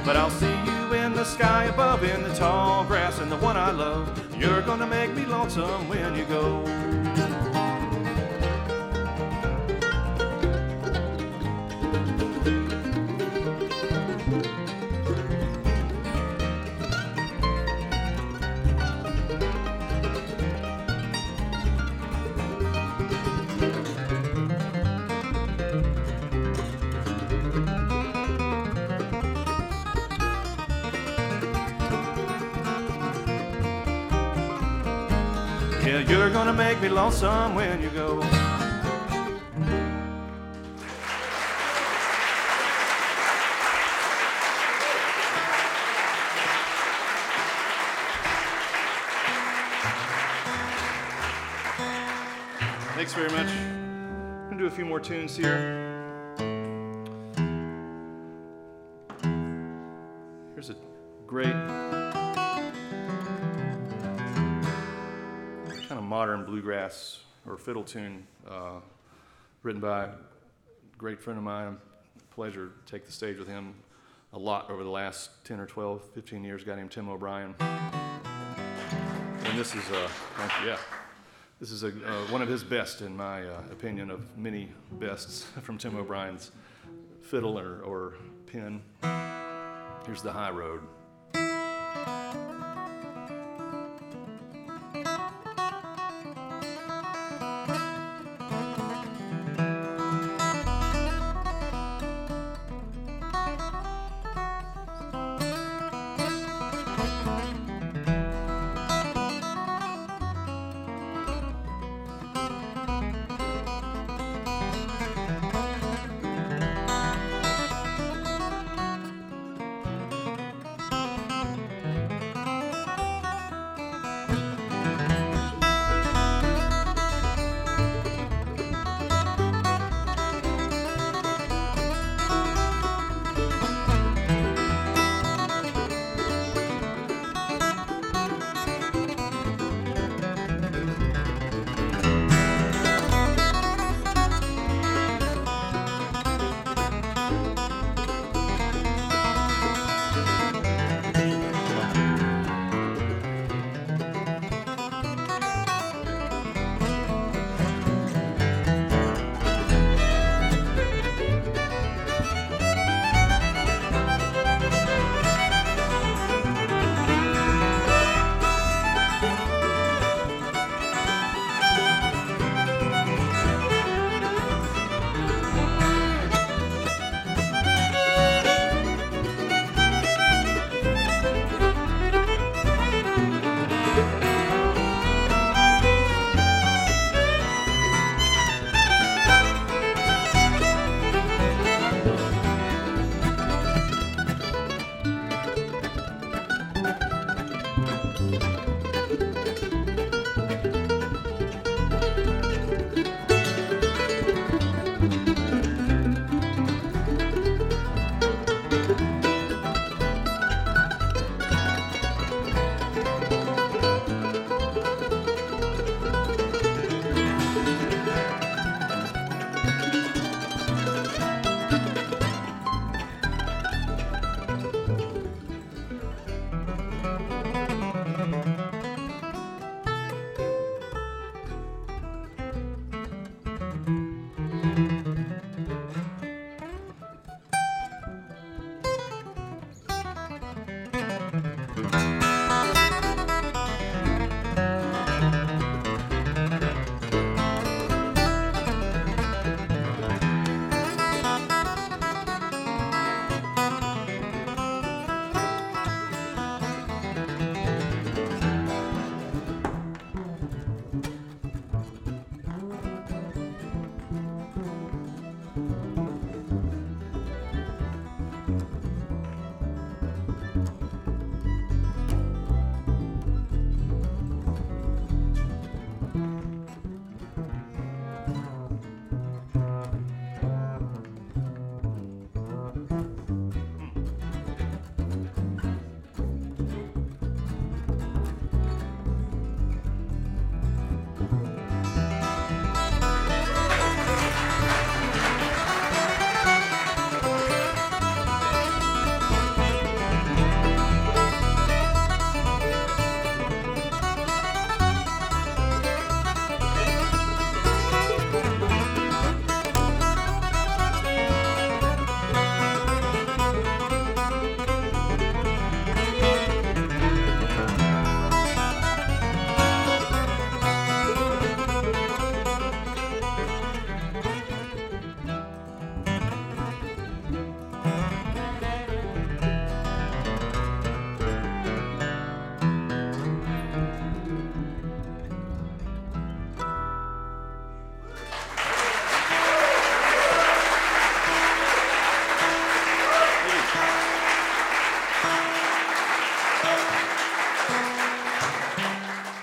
But 0.04 0.16
I'll 0.16 0.30
see 0.30 0.46
you 0.46 0.94
in 0.94 1.14
the 1.14 1.24
sky 1.24 1.64
above, 1.64 2.02
in 2.04 2.22
the 2.22 2.34
tall 2.34 2.84
grass, 2.84 3.18
and 3.18 3.30
the 3.30 3.36
one 3.36 3.56
I 3.56 3.70
love. 3.70 4.08
You're 4.36 4.62
gonna 4.62 4.86
make 4.86 5.14
me 5.14 5.26
lonesome 5.26 5.88
when 5.88 6.14
you 6.16 6.24
go. 6.24 6.64
Me 36.80 36.88
lonesome 36.88 37.54
when 37.54 37.82
you 37.82 37.90
go. 37.90 38.20
Thanks 52.94 53.12
very 53.12 53.28
much. 53.30 53.48
I'm 53.48 54.44
gonna 54.44 54.58
do 54.58 54.66
a 54.66 54.70
few 54.70 54.86
more 54.86 55.00
tunes 55.00 55.36
here. 55.36 55.79
Bluegrass 66.70 67.18
or 67.48 67.58
fiddle 67.58 67.82
tune 67.82 68.24
uh, 68.48 68.78
written 69.64 69.80
by 69.80 70.04
a 70.04 70.10
great 70.96 71.20
friend 71.20 71.36
of 71.36 71.42
mine. 71.42 71.76
Pleasure 72.30 72.70
to 72.86 72.92
take 72.92 73.04
the 73.04 73.10
stage 73.10 73.38
with 73.38 73.48
him 73.48 73.74
a 74.34 74.38
lot 74.38 74.70
over 74.70 74.84
the 74.84 74.90
last 74.90 75.30
10 75.46 75.58
or 75.58 75.66
12, 75.66 76.00
15 76.14 76.44
years. 76.44 76.62
Guy 76.62 76.76
named 76.76 76.92
Tim 76.92 77.08
O'Brien. 77.08 77.56
And 77.58 79.58
this 79.58 79.74
is, 79.74 79.82
uh, 79.90 80.08
yeah, 80.64 80.78
this 81.58 81.72
is 81.72 81.82
a, 81.82 81.88
uh, 81.88 82.26
one 82.26 82.40
of 82.40 82.48
his 82.48 82.62
best, 82.62 83.00
in 83.00 83.16
my 83.16 83.48
uh, 83.48 83.62
opinion, 83.72 84.08
of 84.08 84.38
many 84.38 84.70
bests 84.92 85.42
from 85.62 85.76
Tim 85.76 85.96
O'Brien's 85.96 86.52
fiddle 87.20 87.58
or, 87.58 87.80
or 87.80 88.14
pen. 88.46 88.80
Here's 90.06 90.22
the 90.22 90.30
high 90.30 90.50
road. 90.50 90.82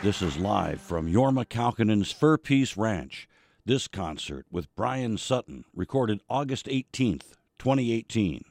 This 0.07 0.21
is 0.21 0.37
live 0.37 0.79
from 0.79 1.11
Jorma 1.11 1.45
Kaukonen's 1.45 2.13
Fur 2.13 2.37
Peace 2.37 2.77
Ranch. 2.77 3.27
This 3.65 3.89
concert 3.89 4.45
with 4.49 4.73
Bryan 4.73 5.17
Sutton, 5.17 5.65
recorded 5.75 6.21
August 6.29 6.67
18th, 6.67 7.33
2018. 7.59 8.45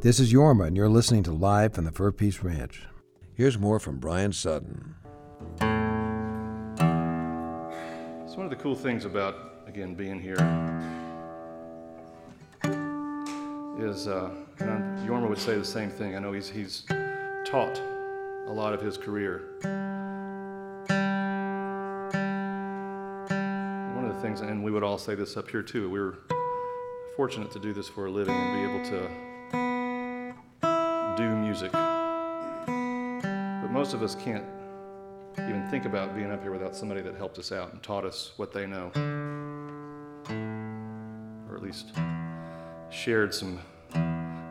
This 0.00 0.20
is 0.20 0.32
Jorma, 0.32 0.68
and 0.68 0.76
you're 0.76 0.88
listening 0.88 1.24
to 1.24 1.32
Live 1.32 1.74
from 1.74 1.84
the 1.84 1.90
Fur 1.90 2.12
Peace 2.12 2.40
Ranch. 2.44 2.86
Here's 3.34 3.58
more 3.58 3.80
from 3.80 3.98
Bryan 3.98 4.32
Sutton. 4.32 4.94
It's 8.24 8.36
one 8.36 8.44
of 8.44 8.50
the 8.50 8.58
cool 8.60 8.76
things 8.76 9.04
about, 9.04 9.64
again, 9.66 9.96
being 9.96 10.20
here 10.20 10.36
is, 13.80 14.06
uh, 14.06 14.30
Jorma 14.60 15.28
would 15.28 15.36
say 15.36 15.58
the 15.58 15.64
same 15.64 15.90
thing. 15.90 16.14
I 16.14 16.20
know 16.20 16.32
he's, 16.32 16.48
he's 16.48 16.84
taught 17.44 17.82
a 18.46 18.52
lot 18.52 18.72
of 18.72 18.80
his 18.80 18.96
career. 18.96 19.48
One 23.96 24.04
of 24.04 24.14
the 24.14 24.20
things, 24.22 24.42
and 24.42 24.62
we 24.62 24.70
would 24.70 24.84
all 24.84 24.96
say 24.96 25.16
this 25.16 25.36
up 25.36 25.50
here 25.50 25.62
too, 25.62 25.90
we 25.90 25.98
were 25.98 26.18
fortunate 27.16 27.50
to 27.50 27.58
do 27.58 27.72
this 27.72 27.88
for 27.88 28.06
a 28.06 28.10
living 28.12 28.36
and 28.36 28.54
be 28.54 28.60
able 28.62 28.84
to 28.90 29.10
music. 31.48 31.72
But 31.72 33.70
most 33.70 33.94
of 33.94 34.02
us 34.02 34.14
can't 34.14 34.44
even 35.38 35.66
think 35.70 35.86
about 35.86 36.14
being 36.14 36.30
up 36.30 36.42
here 36.42 36.52
without 36.52 36.76
somebody 36.76 37.00
that 37.00 37.16
helped 37.16 37.38
us 37.38 37.52
out 37.52 37.72
and 37.72 37.82
taught 37.82 38.04
us 38.04 38.32
what 38.36 38.52
they 38.52 38.66
know. 38.66 38.92
Or 41.48 41.56
at 41.56 41.62
least 41.62 41.92
shared 42.90 43.32
some 43.32 43.60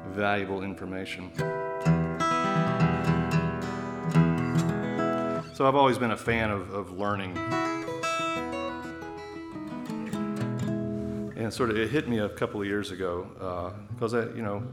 valuable 0.10 0.64
information. 0.64 1.32
So 5.54 5.68
I've 5.68 5.76
always 5.76 6.00
been 6.00 6.12
a 6.12 6.18
fan 6.18 6.50
of, 6.50 6.74
of 6.74 6.98
learning. 6.98 7.38
And 11.38 11.54
sort 11.54 11.70
of 11.70 11.78
it 11.78 11.92
hit 11.92 12.10
me 12.10 12.18
a 12.18 12.30
couple 12.30 12.60
of 12.60 12.66
years 12.66 12.90
ago 12.90 13.28
uh, 13.40 13.70
because 13.94 14.16
I, 14.16 14.22
you 14.36 14.42
know, 14.42 14.64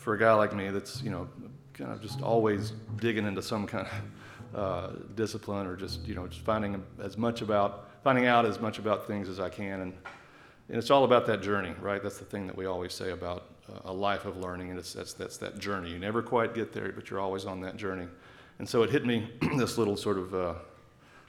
for 0.00 0.14
a 0.14 0.18
guy 0.18 0.32
like 0.32 0.54
me 0.54 0.70
that's, 0.70 1.02
you 1.02 1.10
know, 1.10 1.28
kind 1.74 1.92
of 1.92 2.00
just 2.00 2.22
always 2.22 2.72
digging 2.96 3.26
into 3.26 3.42
some 3.42 3.66
kind 3.66 3.86
of 3.86 4.58
uh, 4.58 4.90
discipline 5.14 5.66
or 5.66 5.76
just, 5.76 6.06
you 6.06 6.14
know, 6.14 6.26
just 6.26 6.40
finding 6.40 6.82
as 7.02 7.18
much 7.18 7.42
about, 7.42 7.90
finding 8.02 8.26
out 8.26 8.46
as 8.46 8.58
much 8.58 8.78
about 8.78 9.06
things 9.06 9.28
as 9.28 9.38
I 9.38 9.50
can. 9.50 9.80
And, 9.80 9.92
and 10.70 10.78
it's 10.78 10.90
all 10.90 11.04
about 11.04 11.26
that 11.26 11.42
journey, 11.42 11.74
right? 11.82 12.02
That's 12.02 12.16
the 12.16 12.24
thing 12.24 12.46
that 12.46 12.56
we 12.56 12.64
always 12.64 12.94
say 12.94 13.10
about 13.10 13.50
uh, 13.68 13.90
a 13.90 13.92
life 13.92 14.24
of 14.24 14.38
learning, 14.38 14.70
and 14.70 14.78
it's, 14.78 14.94
that's, 14.94 15.12
that's 15.12 15.36
that 15.36 15.58
journey. 15.58 15.90
You 15.90 15.98
never 15.98 16.22
quite 16.22 16.54
get 16.54 16.72
there, 16.72 16.90
but 16.92 17.10
you're 17.10 17.20
always 17.20 17.44
on 17.44 17.60
that 17.60 17.76
journey. 17.76 18.08
And 18.58 18.66
so 18.66 18.82
it 18.82 18.88
hit 18.88 19.04
me, 19.04 19.30
this 19.58 19.76
little 19.76 19.98
sort 19.98 20.16
of 20.16 20.34
uh, 20.34 20.54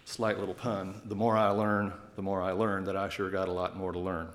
slight 0.06 0.40
little 0.40 0.56
pun. 0.56 1.02
The 1.06 1.16
more 1.16 1.36
I 1.36 1.50
learn, 1.50 1.92
the 2.16 2.22
more 2.22 2.42
I 2.42 2.54
learn 2.54 2.86
that 2.86 2.96
I 2.96 3.10
sure 3.10 3.30
got 3.30 3.50
a 3.50 3.54
lot 3.54 3.76
more 3.76 3.92
to 3.92 4.00
learn. 4.00 4.30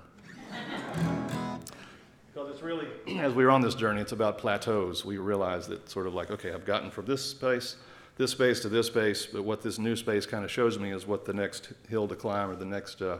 Because 2.37 2.51
it's 2.51 2.61
really, 2.61 2.87
as 3.19 3.33
we 3.33 3.43
were 3.43 3.49
on 3.49 3.61
this 3.61 3.73
journey, 3.73 3.99
it's 3.99 4.11
about 4.11 4.37
plateaus. 4.37 5.03
We 5.03 5.17
realize 5.17 5.67
that 5.69 5.89
sort 5.89 6.05
of 6.05 6.13
like, 6.13 6.29
okay, 6.29 6.53
I've 6.53 6.65
gotten 6.65 6.91
from 6.91 7.07
this 7.07 7.25
space, 7.25 7.77
this 8.15 8.29
space 8.29 8.59
to 8.59 8.69
this 8.69 8.85
space, 8.85 9.25
but 9.25 9.43
what 9.43 9.63
this 9.63 9.79
new 9.79 9.95
space 9.95 10.27
kind 10.27 10.45
of 10.45 10.51
shows 10.51 10.77
me 10.77 10.91
is 10.91 11.07
what 11.07 11.25
the 11.25 11.33
next 11.33 11.69
hill 11.89 12.07
to 12.07 12.15
climb 12.15 12.51
or 12.51 12.55
the 12.55 12.63
next, 12.63 13.01
uh, 13.01 13.17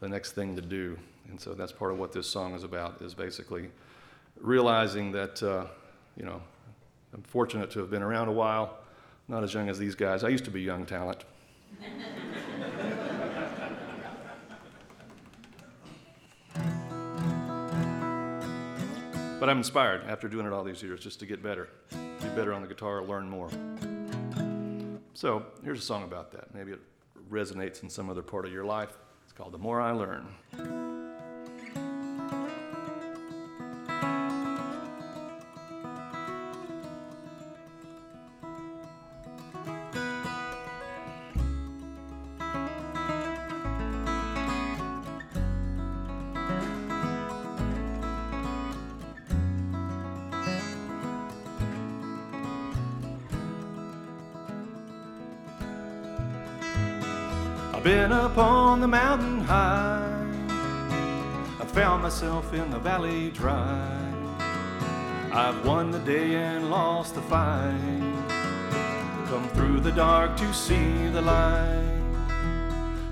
the 0.00 0.08
next 0.08 0.32
thing 0.32 0.56
to 0.56 0.62
do. 0.62 0.98
And 1.28 1.40
so 1.40 1.54
that's 1.54 1.70
part 1.70 1.92
of 1.92 1.98
what 1.98 2.12
this 2.12 2.26
song 2.28 2.56
is 2.56 2.64
about, 2.64 3.00
is 3.02 3.14
basically 3.14 3.70
realizing 4.40 5.12
that, 5.12 5.40
uh, 5.44 5.66
you 6.16 6.24
know, 6.24 6.42
I'm 7.14 7.22
fortunate 7.22 7.70
to 7.70 7.78
have 7.78 7.90
been 7.90 8.02
around 8.02 8.26
a 8.26 8.32
while, 8.32 8.78
not 9.28 9.44
as 9.44 9.54
young 9.54 9.68
as 9.68 9.78
these 9.78 9.94
guys. 9.94 10.24
I 10.24 10.28
used 10.28 10.44
to 10.44 10.50
be 10.50 10.60
young 10.60 10.86
talent. 10.86 11.24
But 19.38 19.50
I'm 19.50 19.58
inspired 19.58 20.02
after 20.08 20.28
doing 20.28 20.46
it 20.46 20.52
all 20.52 20.64
these 20.64 20.82
years 20.82 21.00
just 21.00 21.20
to 21.20 21.26
get 21.26 21.42
better, 21.42 21.68
be 21.90 22.28
better 22.34 22.54
on 22.54 22.62
the 22.62 22.68
guitar, 22.68 23.02
learn 23.02 23.28
more. 23.28 23.50
So 25.12 25.44
here's 25.62 25.78
a 25.78 25.82
song 25.82 26.04
about 26.04 26.32
that. 26.32 26.54
Maybe 26.54 26.72
it 26.72 26.80
resonates 27.30 27.82
in 27.82 27.90
some 27.90 28.08
other 28.08 28.22
part 28.22 28.46
of 28.46 28.52
your 28.52 28.64
life. 28.64 28.96
It's 29.24 29.32
called 29.32 29.52
The 29.52 29.58
More 29.58 29.80
I 29.80 29.92
Learn. 29.92 30.95
The 58.86 58.92
mountain 58.92 59.40
high. 59.40 60.24
I 61.58 61.64
found 61.64 62.04
myself 62.04 62.54
in 62.54 62.70
the 62.70 62.78
valley 62.78 63.30
dry. 63.30 63.98
I've 65.32 65.66
won 65.66 65.90
the 65.90 65.98
day 65.98 66.36
and 66.36 66.70
lost 66.70 67.16
the 67.16 67.22
fight. 67.22 68.14
Come 69.26 69.48
through 69.54 69.80
the 69.80 69.90
dark 69.90 70.36
to 70.36 70.54
see 70.54 71.08
the 71.08 71.20
light. 71.20 72.00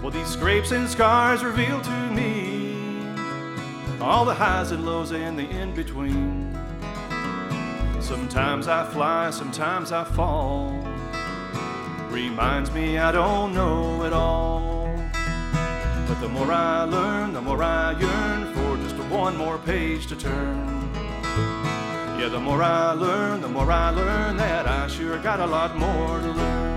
Well, 0.01 0.13
these 0.13 0.29
scrapes 0.29 0.71
and 0.71 0.89
scars 0.89 1.43
reveal 1.43 1.81
to 1.81 2.11
me 2.13 2.77
all 4.01 4.25
the 4.25 4.35
highs 4.35 4.71
and 4.71 4.87
lows 4.87 5.11
and 5.11 5.37
the 5.37 5.49
in 5.51 5.75
between. 5.75 6.57
Sometimes 8.01 8.69
I 8.69 8.89
fly, 8.93 9.31
sometimes 9.31 9.91
I 9.91 10.05
fall 10.05 10.85
reminds 12.11 12.71
me 12.71 12.97
I 12.97 13.11
don't 13.11 13.53
know 13.53 14.05
it 14.05 14.13
all. 14.13 14.74
But 16.15 16.21
the 16.21 16.29
more 16.29 16.53
I 16.53 16.85
learn, 16.85 17.33
the 17.33 17.43
more 17.43 17.61
I 17.61 17.99
yearn 17.99 18.55
for 18.55 18.77
just 18.77 18.95
one 19.11 19.37
more 19.37 19.59
page 19.59 20.07
to 20.07 20.15
turn. 20.15 20.89
Yeah, 22.21 22.29
the 22.31 22.39
more 22.39 22.63
I 22.63 22.93
learn, 22.93 23.41
the 23.41 23.49
more 23.49 23.69
I 23.69 23.91
learn 23.91 24.37
that 24.37 24.69
I 24.69 24.87
sure 24.87 25.19
got 25.19 25.41
a 25.41 25.47
lot 25.47 25.77
more 25.77 26.21
to 26.21 26.31
learn. 26.31 26.75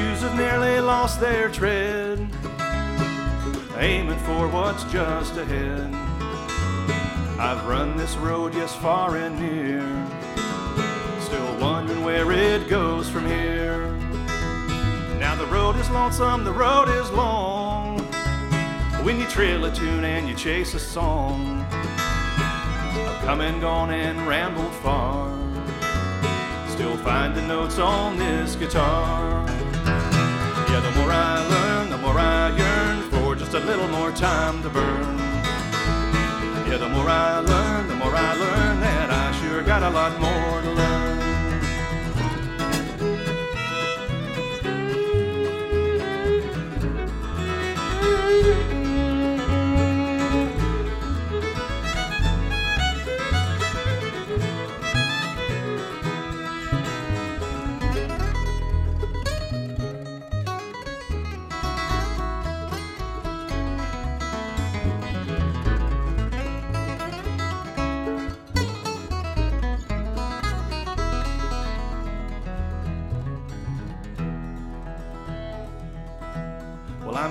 Shoes 0.00 0.22
have 0.22 0.34
nearly 0.34 0.80
lost 0.80 1.20
their 1.20 1.50
tread, 1.50 2.18
aiming 3.76 4.18
for 4.20 4.48
what's 4.48 4.84
just 4.84 5.36
ahead. 5.36 5.94
I've 7.38 7.66
run 7.66 7.96
this 7.98 8.16
road, 8.16 8.54
yes, 8.54 8.74
far 8.74 9.16
and 9.16 9.38
near, 9.38 9.82
still 11.20 11.54
wondering 11.58 12.02
where 12.02 12.32
it 12.32 12.68
goes 12.68 13.10
from 13.10 13.26
here. 13.26 13.90
Now 15.18 15.34
the 15.34 15.46
road 15.46 15.76
is 15.76 15.90
lonesome, 15.90 16.44
the 16.44 16.52
road 16.52 16.88
is 16.88 17.10
long. 17.10 17.98
When 19.04 19.18
you 19.20 19.26
trail 19.26 19.66
a 19.66 19.74
tune 19.74 20.04
and 20.04 20.26
you 20.26 20.34
chase 20.34 20.72
a 20.72 20.78
song, 20.78 21.66
I've 21.70 23.20
come 23.26 23.42
and 23.42 23.60
gone 23.60 23.90
and 23.90 24.26
rambled 24.26 24.72
far. 24.76 25.28
Still 26.68 26.96
find 26.98 27.34
the 27.36 27.42
notes 27.42 27.78
on 27.78 28.16
this 28.16 28.56
guitar. 28.56 29.59
More 31.10 31.18
I 31.18 31.48
learn, 31.48 31.90
the 31.90 31.98
more 31.98 32.16
I 32.20 32.56
yearn 32.56 33.10
for 33.10 33.34
just 33.34 33.54
a 33.54 33.58
little 33.58 33.88
more 33.88 34.12
time 34.12 34.62
to 34.62 34.68
burn. 34.68 35.18
Yeah, 36.68 36.76
the 36.76 36.88
more 36.88 37.08
I 37.08 37.40
learn, 37.40 37.88
the 37.88 37.96
more 37.96 38.14
I 38.14 38.34
learn 38.34 38.80
that 38.80 39.10
I 39.10 39.32
sure 39.40 39.60
got 39.64 39.82
a 39.82 39.90
lot 39.90 40.20
more 40.20 40.62
to 40.62 40.70
learn. 40.70 41.19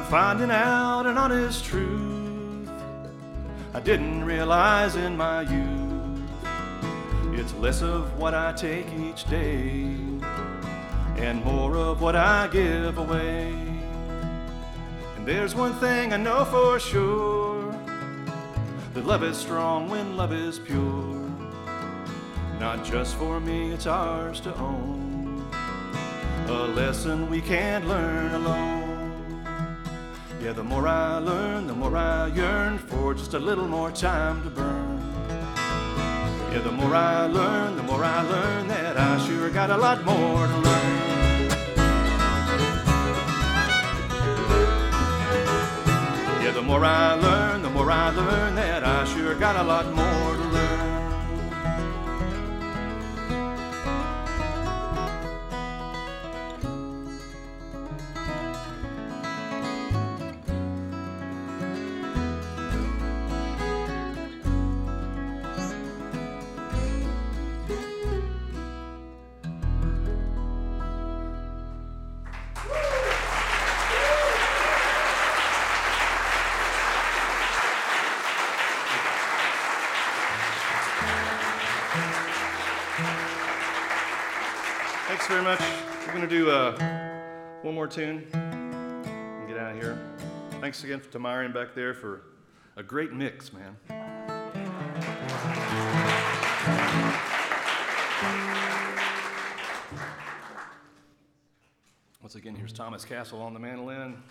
Finding 0.10 0.50
out 0.50 1.06
an 1.06 1.20
honest 1.20 1.64
truth 1.66 2.68
I 3.76 3.80
didn't 3.80 4.24
realize 4.26 4.96
in 4.96 5.16
my 5.16 5.42
youth. 5.42 6.20
It's 7.34 7.54
less 7.54 7.84
of 7.84 8.18
what 8.18 8.34
I 8.34 8.52
take 8.54 8.88
each 8.92 9.30
day 9.30 9.84
and 11.18 11.46
more 11.46 11.78
of 11.78 12.02
what 12.02 12.16
I 12.16 12.48
give 12.48 12.98
away. 12.98 13.54
And 15.16 15.28
there's 15.28 15.54
one 15.54 15.76
thing 15.76 16.12
I 16.12 16.18
know 16.18 16.44
for 16.46 16.80
sure 16.80 17.72
that 18.96 19.06
love 19.06 19.24
is 19.24 19.38
strong 19.38 19.90
when 19.90 20.18
love 20.18 20.34
is 20.34 20.58
pure. 20.58 21.30
Not 22.60 22.84
just 22.84 23.16
for 23.18 23.40
me, 23.40 23.72
it's 23.72 23.86
ours 23.86 24.40
to 24.42 24.56
own. 24.56 25.48
A 26.48 26.68
lesson 26.74 27.30
we 27.30 27.42
can't 27.42 27.88
learn 27.88 28.34
alone. 28.34 28.89
Yeah, 30.42 30.54
the 30.54 30.64
more 30.64 30.88
I 30.88 31.18
learn, 31.18 31.68
the 31.68 31.74
more 31.74 31.98
I 31.98 32.28
yearn 32.28 32.78
for 32.78 33.14
just 33.14 33.34
a 33.34 33.40
little 33.40 33.68
more 33.68 33.92
time 33.92 34.42
to 34.44 34.50
burn. 34.50 35.02
Yeah, 36.52 36.60
the 36.60 36.72
more 36.72 36.96
I 36.96 37.26
learn, 37.26 37.76
the 37.76 37.84
more 37.84 38.02
I 38.06 38.22
learn 38.22 38.70
that 38.70 38.96
I 38.96 39.18
sure 39.28 39.50
got 39.50 39.70
a 39.70 39.76
lot 39.76 40.06
more 40.06 40.48
to 40.48 40.58
learn. 40.58 41.50
Yeah, 46.42 46.52
the 46.52 46.62
more 46.62 46.86
I 46.86 47.16
learn, 47.16 47.62
the 47.62 47.70
more 47.70 47.92
I 47.92 48.10
learn 48.12 48.56
that 48.56 48.86
I 48.86 49.04
sure 49.04 49.36
got 49.36 49.58
a 49.58 49.64
lot 49.64 49.94
more 49.94 50.39
To 86.30 86.36
do 86.36 86.52
uh, 86.52 86.78
one 87.64 87.74
more 87.74 87.88
tune 87.88 88.28
and 88.34 89.48
get 89.48 89.58
out 89.58 89.72
of 89.72 89.82
here. 89.82 89.98
Thanks 90.62 90.84
again 90.84 91.02
to 91.10 91.18
Myron 91.18 91.52
back 91.52 91.74
there 91.74 91.96
for 91.96 92.22
a 92.76 92.84
great 92.84 93.14
mix, 93.14 93.52
man. 93.52 93.76
Once 102.22 102.36
again, 102.36 102.54
here's 102.54 102.74
Thomas 102.74 103.04
Castle 103.04 103.42
on 103.42 103.56
the 103.56 103.60
mandolin. 103.60 104.22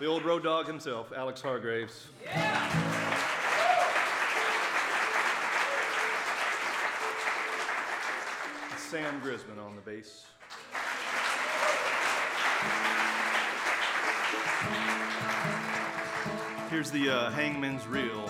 The 0.00 0.04
old 0.04 0.22
road 0.22 0.42
dog 0.42 0.66
himself, 0.66 1.12
Alex 1.16 1.40
Hargreaves. 1.40 2.08
Sam 8.90 9.20
Grisman 9.20 9.64
on 9.64 9.76
the 9.76 9.82
bass. 9.82 10.26
Here's 16.70 16.90
the 16.90 17.08
uh, 17.08 17.30
Hangman's 17.30 17.86
Reel. 17.86 18.28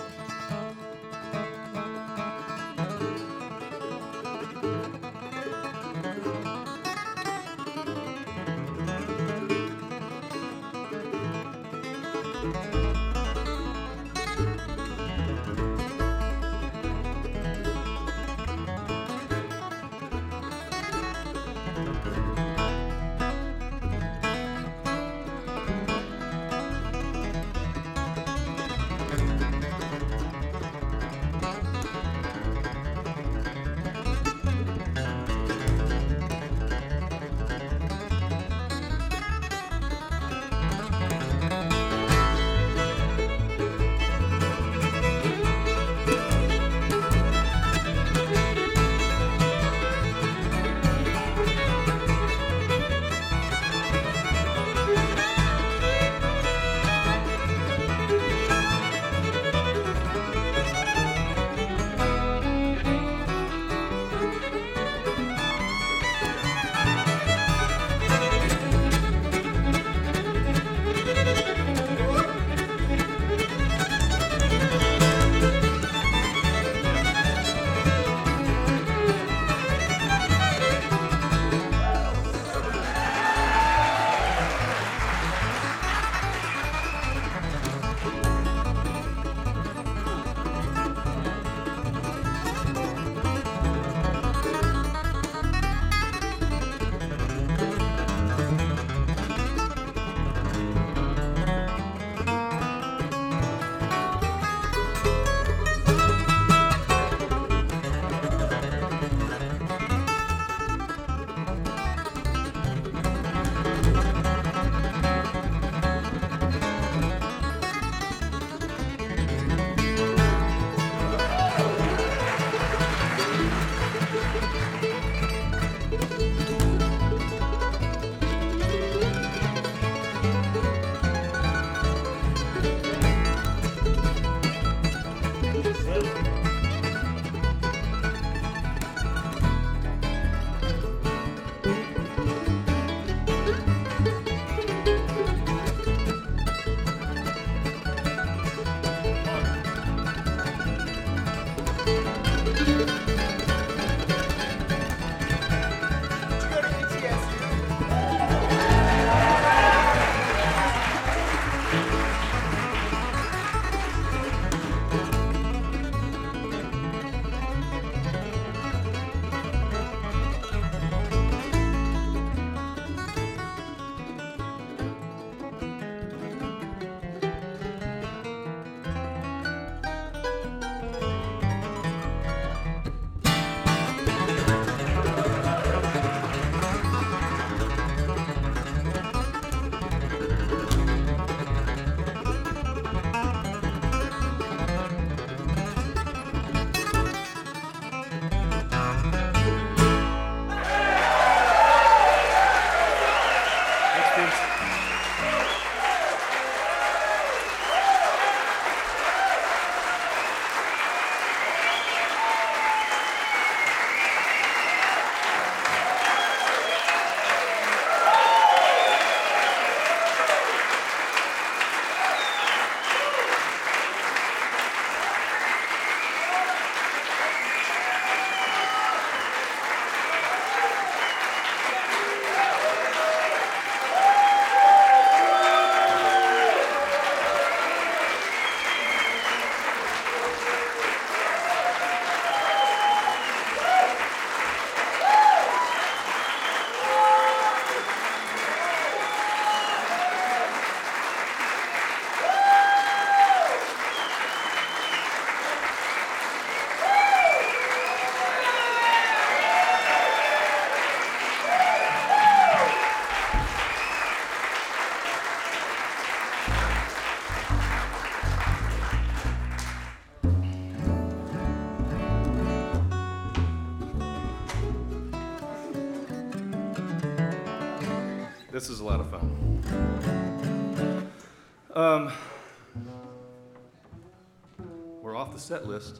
Set 285.51 285.67
list. 285.67 285.99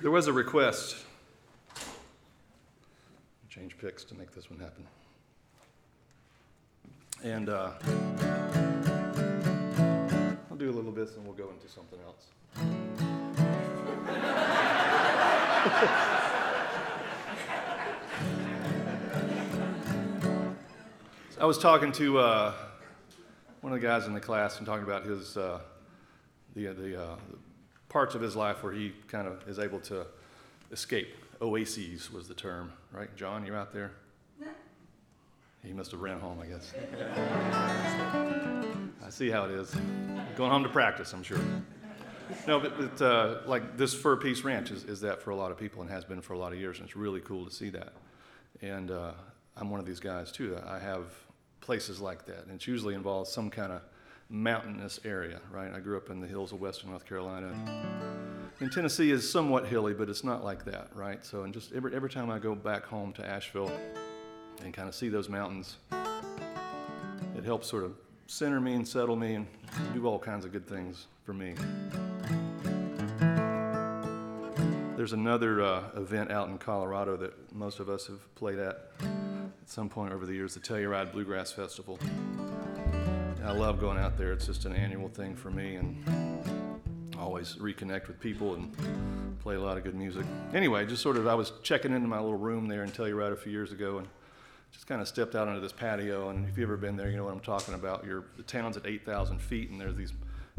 there 0.00 0.12
was 0.12 0.28
a 0.28 0.32
request. 0.32 0.98
Change 3.48 3.76
picks 3.76 4.04
to 4.04 4.14
make 4.14 4.32
this 4.32 4.48
one 4.48 4.60
happen. 4.60 4.86
And 7.24 7.48
uh, 7.48 7.72
I'll 10.48 10.56
do 10.56 10.70
a 10.70 10.70
little 10.70 10.92
bit 10.92 11.10
and 11.16 11.26
we'll 11.26 11.34
go 11.34 11.50
into 11.50 11.68
something 11.68 11.98
else. 12.06 12.28
I 21.40 21.44
was 21.44 21.58
talking 21.58 21.90
to 21.90 22.20
uh, 22.20 22.54
one 23.60 23.72
of 23.72 23.80
the 23.80 23.84
guys 23.84 24.06
in 24.06 24.14
the 24.14 24.20
class 24.20 24.58
and 24.58 24.66
talking 24.66 24.84
about 24.84 25.04
his 25.04 25.36
uh, 25.36 25.58
the 26.54 26.66
the, 26.66 27.02
uh, 27.02 27.16
the 27.30 27.38
parts 27.88 28.14
of 28.14 28.20
his 28.20 28.36
life 28.36 28.62
where 28.62 28.72
he 28.72 28.92
kind 29.08 29.26
of 29.26 29.46
is 29.48 29.58
able 29.58 29.80
to 29.80 30.06
escape. 30.70 31.14
Oases 31.40 32.12
was 32.12 32.28
the 32.28 32.34
term, 32.34 32.72
right? 32.92 33.14
John, 33.16 33.44
you're 33.44 33.56
out 33.56 33.72
there. 33.72 33.92
He 35.64 35.72
must 35.72 35.92
have 35.92 36.00
ran 36.00 36.18
home, 36.18 36.40
I 36.40 36.46
guess. 36.46 36.72
I 39.04 39.10
see 39.10 39.30
how 39.30 39.44
it 39.44 39.52
is. 39.52 39.72
Going 40.36 40.50
home 40.50 40.64
to 40.64 40.68
practice, 40.68 41.12
I'm 41.12 41.22
sure. 41.22 41.38
No, 42.48 42.58
but, 42.58 42.76
but 42.76 43.04
uh, 43.04 43.38
like 43.46 43.76
this 43.76 43.94
Fur 43.94 44.16
Peace 44.16 44.42
Ranch 44.42 44.72
is, 44.72 44.84
is 44.84 45.00
that 45.02 45.22
for 45.22 45.30
a 45.30 45.36
lot 45.36 45.52
of 45.52 45.58
people 45.58 45.80
and 45.82 45.90
has 45.90 46.04
been 46.04 46.20
for 46.20 46.32
a 46.32 46.38
lot 46.38 46.52
of 46.52 46.58
years, 46.58 46.78
and 46.78 46.86
it's 46.86 46.96
really 46.96 47.20
cool 47.20 47.44
to 47.44 47.50
see 47.50 47.70
that. 47.70 47.92
And 48.60 48.90
uh, 48.90 49.12
I'm 49.56 49.70
one 49.70 49.78
of 49.78 49.86
these 49.86 50.00
guys 50.00 50.32
too. 50.32 50.58
I 50.66 50.80
have 50.80 51.12
places 51.60 52.00
like 52.00 52.26
that, 52.26 52.46
and 52.46 52.54
it 52.60 52.66
usually 52.66 52.94
involves 52.94 53.30
some 53.30 53.48
kind 53.48 53.72
of 53.72 53.82
mountainous 54.32 54.98
area, 55.04 55.40
right? 55.50 55.70
I 55.72 55.78
grew 55.78 55.98
up 55.98 56.08
in 56.08 56.18
the 56.18 56.26
hills 56.26 56.52
of 56.52 56.60
western 56.60 56.90
North 56.90 57.06
Carolina. 57.06 57.54
And 58.60 58.72
Tennessee 58.72 59.10
is 59.10 59.30
somewhat 59.30 59.66
hilly, 59.66 59.92
but 59.92 60.08
it's 60.08 60.24
not 60.24 60.42
like 60.42 60.64
that, 60.64 60.88
right? 60.94 61.24
So, 61.24 61.42
and 61.42 61.52
just 61.52 61.72
every, 61.72 61.94
every 61.94 62.08
time 62.08 62.30
I 62.30 62.38
go 62.38 62.54
back 62.54 62.84
home 62.84 63.12
to 63.14 63.26
Asheville 63.26 63.70
and 64.64 64.72
kind 64.72 64.88
of 64.88 64.94
see 64.94 65.10
those 65.10 65.28
mountains, 65.28 65.76
it 67.36 67.44
helps 67.44 67.68
sort 67.68 67.84
of 67.84 67.92
center 68.26 68.58
me 68.58 68.72
and 68.72 68.88
settle 68.88 69.16
me 69.16 69.34
and 69.34 69.46
do 69.92 70.06
all 70.06 70.18
kinds 70.18 70.46
of 70.46 70.52
good 70.52 70.66
things 70.66 71.08
for 71.24 71.34
me. 71.34 71.54
There's 74.96 75.12
another 75.12 75.62
uh, 75.62 75.82
event 75.96 76.30
out 76.30 76.48
in 76.48 76.56
Colorado 76.56 77.16
that 77.18 77.52
most 77.52 77.80
of 77.80 77.90
us 77.90 78.06
have 78.06 78.34
played 78.34 78.58
at 78.58 78.88
at 79.00 79.68
some 79.68 79.88
point 79.88 80.12
over 80.12 80.24
the 80.24 80.32
years, 80.32 80.54
the 80.54 80.60
Telluride 80.60 81.12
Bluegrass 81.12 81.52
Festival. 81.52 81.98
I 83.44 83.52
love 83.52 83.80
going 83.80 83.98
out 83.98 84.16
there. 84.16 84.32
It's 84.32 84.46
just 84.46 84.64
an 84.66 84.72
annual 84.72 85.08
thing 85.08 85.34
for 85.34 85.50
me, 85.50 85.76
and 85.76 86.04
always 87.18 87.54
reconnect 87.56 88.08
with 88.08 88.20
people 88.20 88.54
and 88.54 89.38
play 89.40 89.56
a 89.56 89.60
lot 89.60 89.76
of 89.76 89.84
good 89.84 89.94
music. 89.94 90.24
Anyway, 90.54 90.86
just 90.86 91.02
sort 91.02 91.16
of, 91.16 91.26
I 91.26 91.34
was 91.34 91.52
checking 91.62 91.92
into 91.92 92.08
my 92.08 92.18
little 92.18 92.38
room 92.38 92.66
there 92.66 92.84
in 92.84 92.90
Telluride 92.90 93.32
a 93.32 93.36
few 93.36 93.52
years 93.52 93.72
ago, 93.72 93.98
and 93.98 94.08
just 94.70 94.86
kind 94.86 95.00
of 95.00 95.08
stepped 95.08 95.34
out 95.34 95.48
onto 95.48 95.60
this 95.60 95.72
patio. 95.72 96.30
And 96.30 96.48
if 96.48 96.56
you've 96.56 96.68
ever 96.68 96.76
been 96.76 96.96
there, 96.96 97.10
you 97.10 97.16
know 97.16 97.24
what 97.24 97.32
I'm 97.32 97.40
talking 97.40 97.74
about. 97.74 98.04
You're, 98.04 98.24
the 98.36 98.42
town's 98.42 98.76
at 98.76 98.86
8,000 98.86 99.40
feet, 99.40 99.70
and 99.70 99.80
there's 99.80 99.96
these 99.96 100.12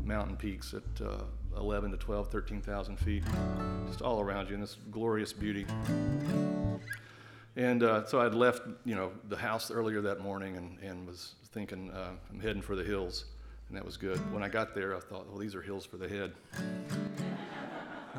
mountain 0.04 0.36
peaks 0.36 0.74
at 0.74 1.06
uh, 1.06 1.24
11 1.58 1.92
to 1.92 1.98
12, 1.98 2.30
13,000 2.30 2.98
feet, 2.98 3.24
just 3.88 4.02
all 4.02 4.20
around 4.20 4.50
you 4.50 4.56
in 4.56 4.62
this 4.62 4.78
glorious 4.92 5.32
beauty. 5.34 5.66
And 7.56 7.84
uh, 7.84 8.06
so 8.06 8.20
I'd 8.20 8.34
left, 8.34 8.64
you 8.84 8.96
know, 8.96 9.12
the 9.30 9.38
house 9.38 9.70
earlier 9.70 10.02
that 10.02 10.20
morning 10.22 10.58
and, 10.58 10.80
and 10.80 11.06
was 11.06 11.36
thinking 11.52 11.92
uh, 11.92 12.10
I'm 12.32 12.40
heading 12.40 12.64
for 12.64 12.76
the 12.76 12.84
hills, 12.84 13.26
and 13.68 13.78
that 13.78 13.86
was 13.86 13.96
good. 13.96 14.18
When 14.34 14.42
I 14.42 14.50
got 14.50 14.74
there, 14.74 14.96
I 14.96 15.00
thought, 15.00 15.30
well, 15.30 15.38
these 15.38 15.54
are 15.54 15.62
hills 15.62 15.86
for 15.86 15.98
the 15.98 16.08
head. 16.08 16.32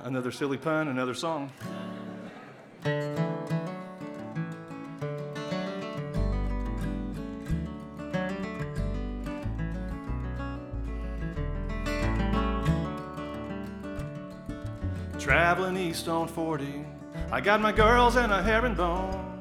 another 0.04 0.30
silly 0.30 0.56
pun, 0.56 0.86
another 0.86 1.14
song. 1.14 1.50
Traveling 15.18 15.76
east 15.76 16.06
on 16.06 16.28
40, 16.28 16.84
I 17.34 17.40
got 17.40 17.60
my 17.60 17.72
girls 17.72 18.14
and 18.14 18.30
a 18.30 18.40
herringbone. 18.40 19.40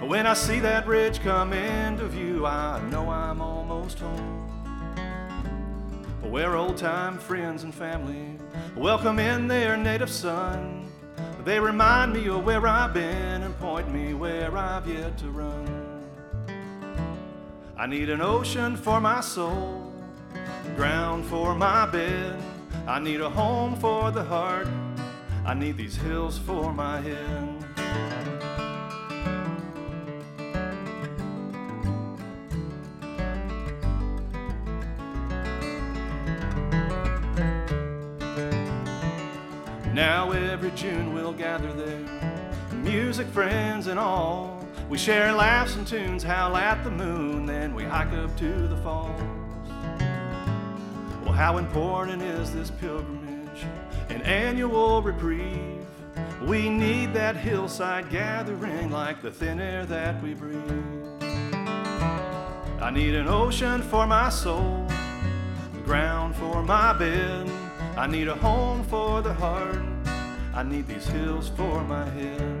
When 0.00 0.26
I 0.26 0.34
see 0.34 0.58
that 0.58 0.88
ridge 0.88 1.20
come 1.20 1.52
into 1.52 2.08
view, 2.08 2.44
I 2.44 2.80
know 2.90 3.08
I'm 3.10 3.40
almost 3.40 4.00
home. 4.00 4.48
Where 6.20 6.56
old 6.56 6.76
time 6.76 7.16
friends 7.16 7.62
and 7.62 7.72
family 7.72 8.36
welcome 8.74 9.20
in 9.20 9.46
their 9.46 9.76
native 9.76 10.10
sun. 10.10 10.90
They 11.44 11.60
remind 11.60 12.12
me 12.12 12.26
of 12.26 12.44
where 12.44 12.66
I've 12.66 12.92
been 12.92 13.44
and 13.44 13.56
point 13.60 13.88
me 13.94 14.14
where 14.14 14.56
I've 14.56 14.88
yet 14.88 15.16
to 15.18 15.30
run. 15.30 16.02
I 17.76 17.86
need 17.86 18.10
an 18.10 18.20
ocean 18.20 18.76
for 18.76 19.00
my 19.00 19.20
soul, 19.20 19.92
ground 20.74 21.24
for 21.26 21.54
my 21.54 21.86
bed. 21.86 22.36
I 22.88 22.98
need 22.98 23.20
a 23.20 23.30
home 23.30 23.76
for 23.76 24.10
the 24.10 24.24
heart. 24.24 24.66
I 25.44 25.54
need 25.54 25.76
these 25.76 25.96
hills 25.96 26.38
for 26.38 26.72
my 26.72 27.00
head. 27.00 27.64
Now 39.94 40.30
every 40.30 40.70
June 40.72 41.12
we'll 41.12 41.32
gather 41.32 41.72
there, 41.72 42.04
music 42.72 43.26
friends 43.26 43.88
and 43.88 43.98
all. 43.98 44.64
We 44.88 44.96
share 44.96 45.32
laughs 45.32 45.74
and 45.74 45.86
tunes, 45.86 46.22
howl 46.22 46.56
at 46.56 46.84
the 46.84 46.90
moon, 46.90 47.46
then 47.46 47.74
we 47.74 47.82
hike 47.82 48.12
up 48.12 48.36
to 48.36 48.68
the 48.68 48.76
falls. 48.76 49.20
Well, 51.24 51.32
how 51.32 51.58
important 51.58 52.22
is 52.22 52.54
this 52.54 52.70
pilgrimage, 52.70 53.17
an 54.18 54.26
annual 54.26 55.00
reprieve? 55.00 55.86
We 56.42 56.68
need 56.68 57.14
that 57.14 57.36
hillside 57.36 58.10
gathering 58.10 58.90
like 58.90 59.22
the 59.22 59.30
thin 59.30 59.60
air 59.60 59.86
that 59.86 60.20
we 60.22 60.34
breathe. 60.34 60.58
I 62.80 62.90
need 62.90 63.14
an 63.14 63.28
ocean 63.28 63.80
for 63.82 64.06
my 64.06 64.28
soul, 64.28 64.86
the 65.72 65.80
ground 65.82 66.34
for 66.34 66.62
my 66.62 66.92
bed. 66.94 67.48
I 67.96 68.06
need 68.08 68.26
a 68.28 68.34
home 68.34 68.82
for 68.84 69.22
the 69.22 69.34
heart. 69.34 69.82
I 70.52 70.64
need 70.64 70.88
these 70.88 71.06
hills 71.06 71.48
for 71.50 71.84
my 71.84 72.08
head. 72.10 72.57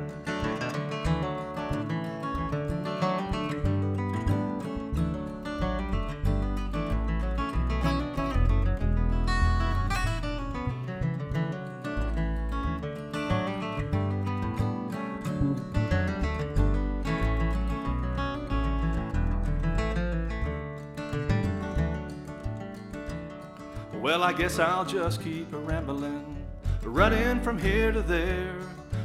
Guess 24.38 24.60
I'll 24.60 24.84
just 24.84 25.20
keep 25.20 25.48
rambling, 25.50 26.46
running 26.84 27.40
from 27.40 27.58
here 27.58 27.90
to 27.90 28.02
there. 28.02 28.54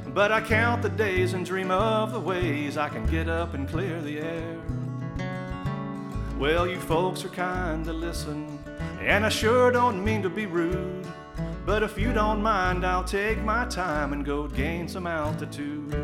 But 0.10 0.32
I 0.32 0.40
count 0.42 0.84
the 0.84 0.90
days 0.90 1.34
and 1.34 1.44
dream 1.44 1.72
of 1.72 2.14
the 2.14 2.20
ways 2.20 2.78
I 2.78 2.88
can 2.88 3.04
get 3.08 3.28
up 3.28 3.56
and 3.56 3.68
clear 3.68 4.00
the 4.00 4.20
air. 4.20 4.62
Well, 6.38 6.68
you 6.68 6.80
folks 6.80 7.26
are 7.26 7.30
kind 7.30 7.84
to 7.86 7.94
listen, 7.94 8.60
and 9.02 9.26
I 9.26 9.30
sure 9.30 9.72
don't 9.72 10.06
mean 10.06 10.22
to 10.22 10.30
be 10.30 10.46
rude. 10.46 11.08
But 11.66 11.82
if 11.82 11.98
you 11.98 12.14
don't 12.14 12.44
mind, 12.44 12.86
I'll 12.86 13.04
take 13.04 13.40
my 13.40 13.66
time 13.66 14.14
and 14.14 14.24
go 14.24 14.48
gain 14.48 14.88
some 14.88 15.08
altitude. 15.08 15.96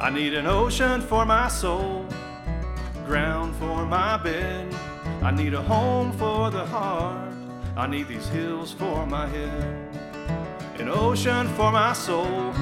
I 0.00 0.08
need 0.10 0.32
an 0.32 0.46
ocean 0.46 1.02
for 1.02 1.26
my 1.26 1.48
soul, 1.48 2.06
ground 3.04 3.54
for 3.56 3.84
my 3.84 4.16
bed. 4.16 4.74
I 5.22 5.30
need 5.30 5.54
a 5.54 5.62
home 5.62 6.12
for 6.12 6.50
the 6.50 6.64
heart. 6.64 7.32
I 7.76 7.86
need 7.86 8.08
these 8.08 8.28
hills 8.28 8.72
for 8.72 9.06
my 9.06 9.26
head. 9.26 9.88
An 10.78 10.88
ocean 10.88 11.48
for 11.48 11.72
my 11.72 11.92
soul, 11.92 12.52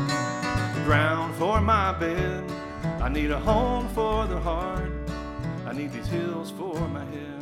ground 0.85 1.35
for 1.37 1.61
my 1.61 1.93
bed. 1.93 2.45
I 3.01 3.09
need 3.09 3.31
a 3.31 3.39
home 3.39 3.89
for 3.91 4.27
the 4.27 4.41
heart. 4.41 4.91
I 5.67 5.73
need 5.73 5.93
these 5.93 6.07
hills 6.07 6.51
for 6.51 6.77
my 6.89 7.05
head. 7.05 7.36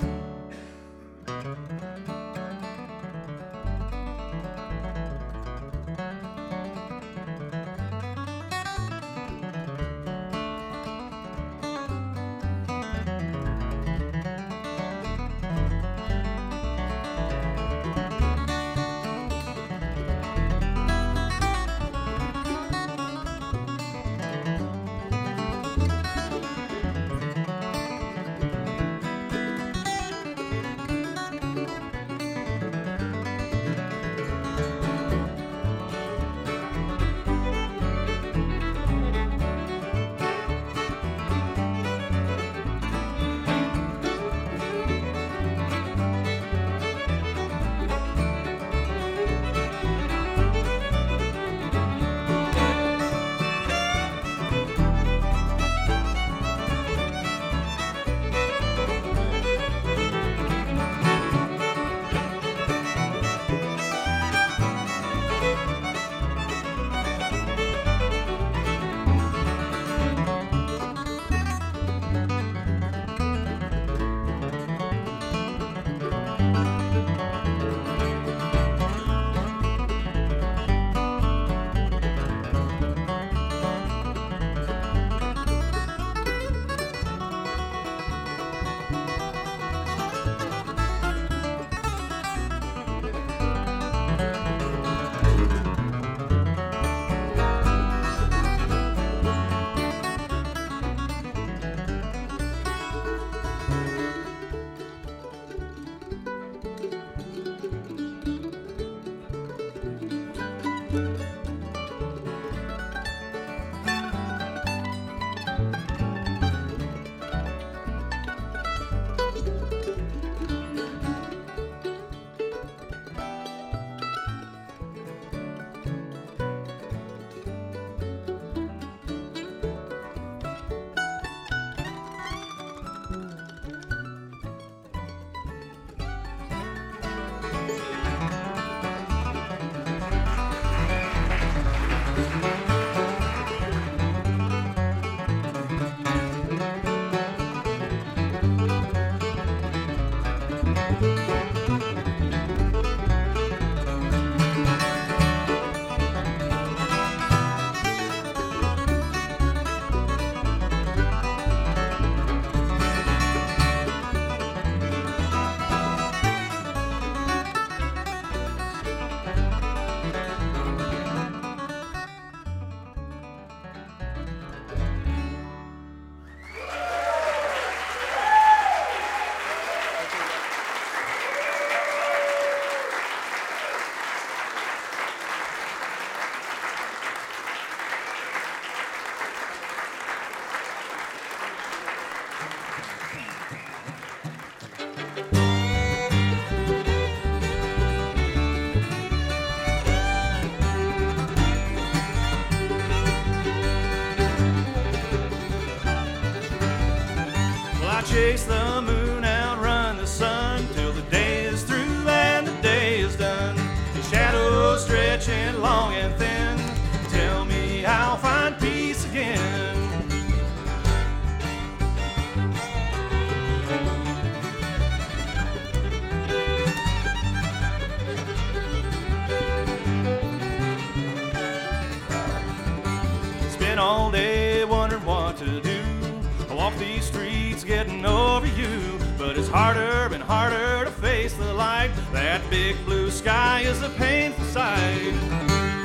Walk 236.75 236.81
these 236.81 237.05
streets 237.05 237.62
getting 237.62 238.05
over 238.05 238.47
you, 238.47 238.99
but 239.16 239.37
it's 239.37 239.49
harder 239.49 240.12
and 240.12 240.22
harder 240.22 240.85
to 240.85 240.91
face 240.91 241.35
the 241.35 241.53
light. 241.55 241.91
That 242.12 242.49
big 242.51 242.77
blue 242.85 243.11
sky 243.11 243.61
is 243.61 243.83
a 243.83 243.91
painful 243.91 244.45
sight. 244.47 245.14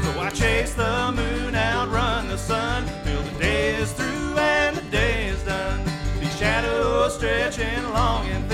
So 0.04 0.20
I 0.20 0.32
chase 0.34 0.74
the 0.74 1.12
moon, 1.16 1.54
outrun 1.54 2.28
the 2.28 2.38
sun, 2.38 2.86
till 3.04 3.22
the 3.22 3.40
day 3.40 3.76
is 3.76 3.92
through 3.92 4.38
and 4.38 4.78
the 4.78 4.82
day 4.90 5.28
is 5.28 5.44
done. 5.44 5.84
These 6.20 6.38
shadows 6.38 7.16
stretching 7.16 7.84
long 7.92 8.28
and 8.28 8.49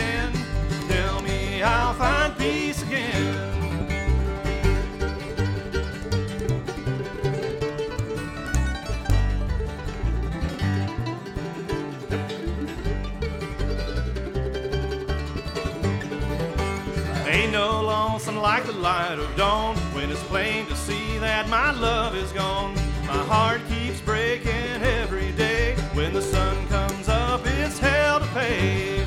like 18.46 18.66
the 18.66 18.74
light 18.74 19.18
of 19.18 19.36
dawn 19.36 19.76
when 19.96 20.12
it's 20.12 20.22
plain 20.26 20.68
to 20.68 20.76
see 20.76 21.18
that 21.18 21.50
my 21.50 21.72
love 21.72 22.16
is 22.16 22.32
gone. 22.32 22.76
My 23.08 23.24
heart 23.34 23.60
keeps 23.68 24.00
breaking 24.02 24.84
every 25.00 25.32
day. 25.32 25.74
When 25.96 26.14
the 26.14 26.22
sun 26.22 26.56
comes 26.68 27.10
up, 27.10 27.42
it's 27.44 27.80
hell 27.80 28.20
to 28.20 28.26
pay. 28.28 29.04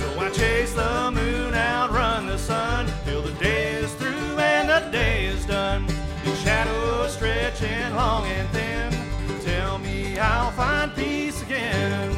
So 0.00 0.18
I 0.18 0.28
chase 0.30 0.74
the 0.74 1.12
moon, 1.12 1.54
outrun 1.54 2.26
the 2.26 2.36
sun 2.36 2.90
till 3.04 3.22
the 3.22 3.30
day 3.34 3.74
is 3.74 3.94
through 3.94 4.38
and 4.38 4.68
the 4.68 4.90
day 4.90 5.26
is 5.26 5.46
done. 5.46 5.86
The 6.24 6.34
shadows 6.42 7.14
stretching 7.14 7.94
long 7.94 8.26
and 8.26 8.48
thin. 8.48 8.90
Tell 9.44 9.78
me 9.78 10.18
I'll 10.18 10.50
find 10.50 10.92
peace 10.96 11.40
again. 11.42 12.13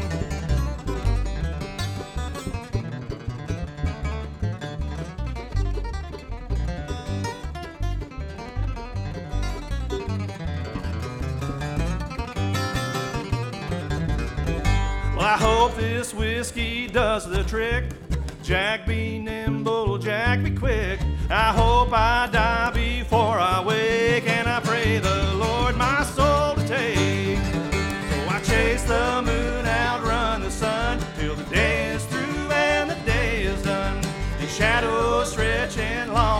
Whiskey 16.17 16.87
does 16.87 17.29
the 17.29 17.45
trick. 17.45 17.85
Jack 18.43 18.87
be 18.87 19.19
nimble, 19.19 19.99
Jack 19.99 20.43
be 20.43 20.51
quick. 20.51 21.01
I 21.31 21.53
hope 21.53 21.93
I 21.93 22.29
die 22.33 22.71
before 22.73 23.39
I 23.39 23.63
wake, 23.65 24.29
and 24.29 24.49
I 24.49 24.61
pray 24.61 24.99
the 24.99 25.35
Lord 25.35 25.77
my 25.77 26.05
soul 26.05 26.55
to 26.55 26.67
take. 26.67 27.39
So 27.39 28.29
I 28.29 28.41
chase 28.45 28.85
the 28.85 29.23
moon, 29.23 29.67
outrun 29.67 30.43
the 30.43 30.51
sun, 30.51 31.01
till 31.19 31.35
the 31.35 31.45
day 31.45 31.89
is 31.91 32.05
through 32.07 32.51
and 32.51 32.91
the 32.91 32.97
day 33.05 33.43
is 33.43 33.63
done. 33.63 34.01
The 34.41 34.47
shadows 34.47 35.33
stretching 35.33 35.83
and 35.83 36.11
thin. 36.11 36.36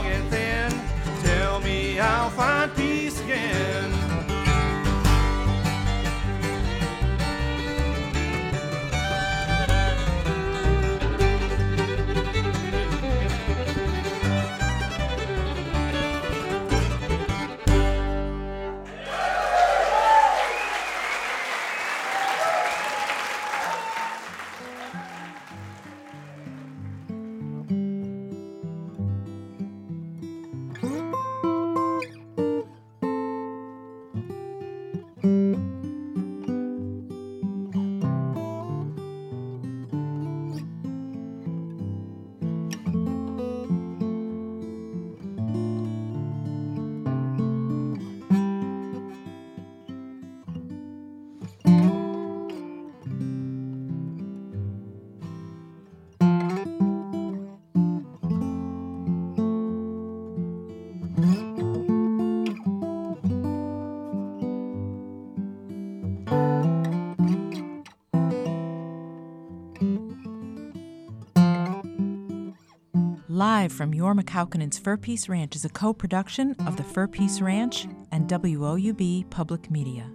Live 73.37 73.71
from 73.71 73.93
Jorma 73.93 74.23
Kaukonen's 74.23 74.79
Fur 74.79 74.97
Peace 74.97 75.29
Ranch 75.29 75.57
is 75.57 75.67
a 75.67 75.69
co 75.69 75.93
production 75.93 76.57
of 76.67 76.79
the 76.79 76.83
Fur 76.83 77.07
Peace 77.07 77.43
Ranch 77.43 77.87
and 78.11 78.27
WOUB 78.31 79.29
Public 79.29 79.71
Media. 79.71 80.11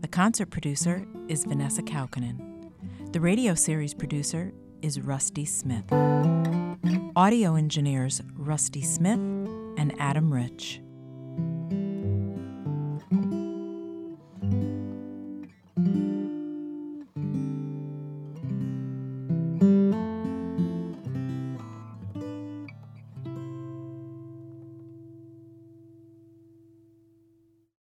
The 0.00 0.08
concert 0.08 0.50
producer 0.50 1.06
is 1.28 1.44
Vanessa 1.44 1.82
Kaukonen. 1.82 2.68
The 3.12 3.20
radio 3.20 3.54
series 3.54 3.94
producer 3.94 4.52
is 4.82 5.00
Rusty 5.00 5.44
Smith. 5.44 5.84
Audio 7.14 7.54
engineers 7.54 8.20
Rusty 8.34 8.82
Smith 8.82 9.20
and 9.78 9.94
Adam 10.00 10.32
Rich. 10.32 10.80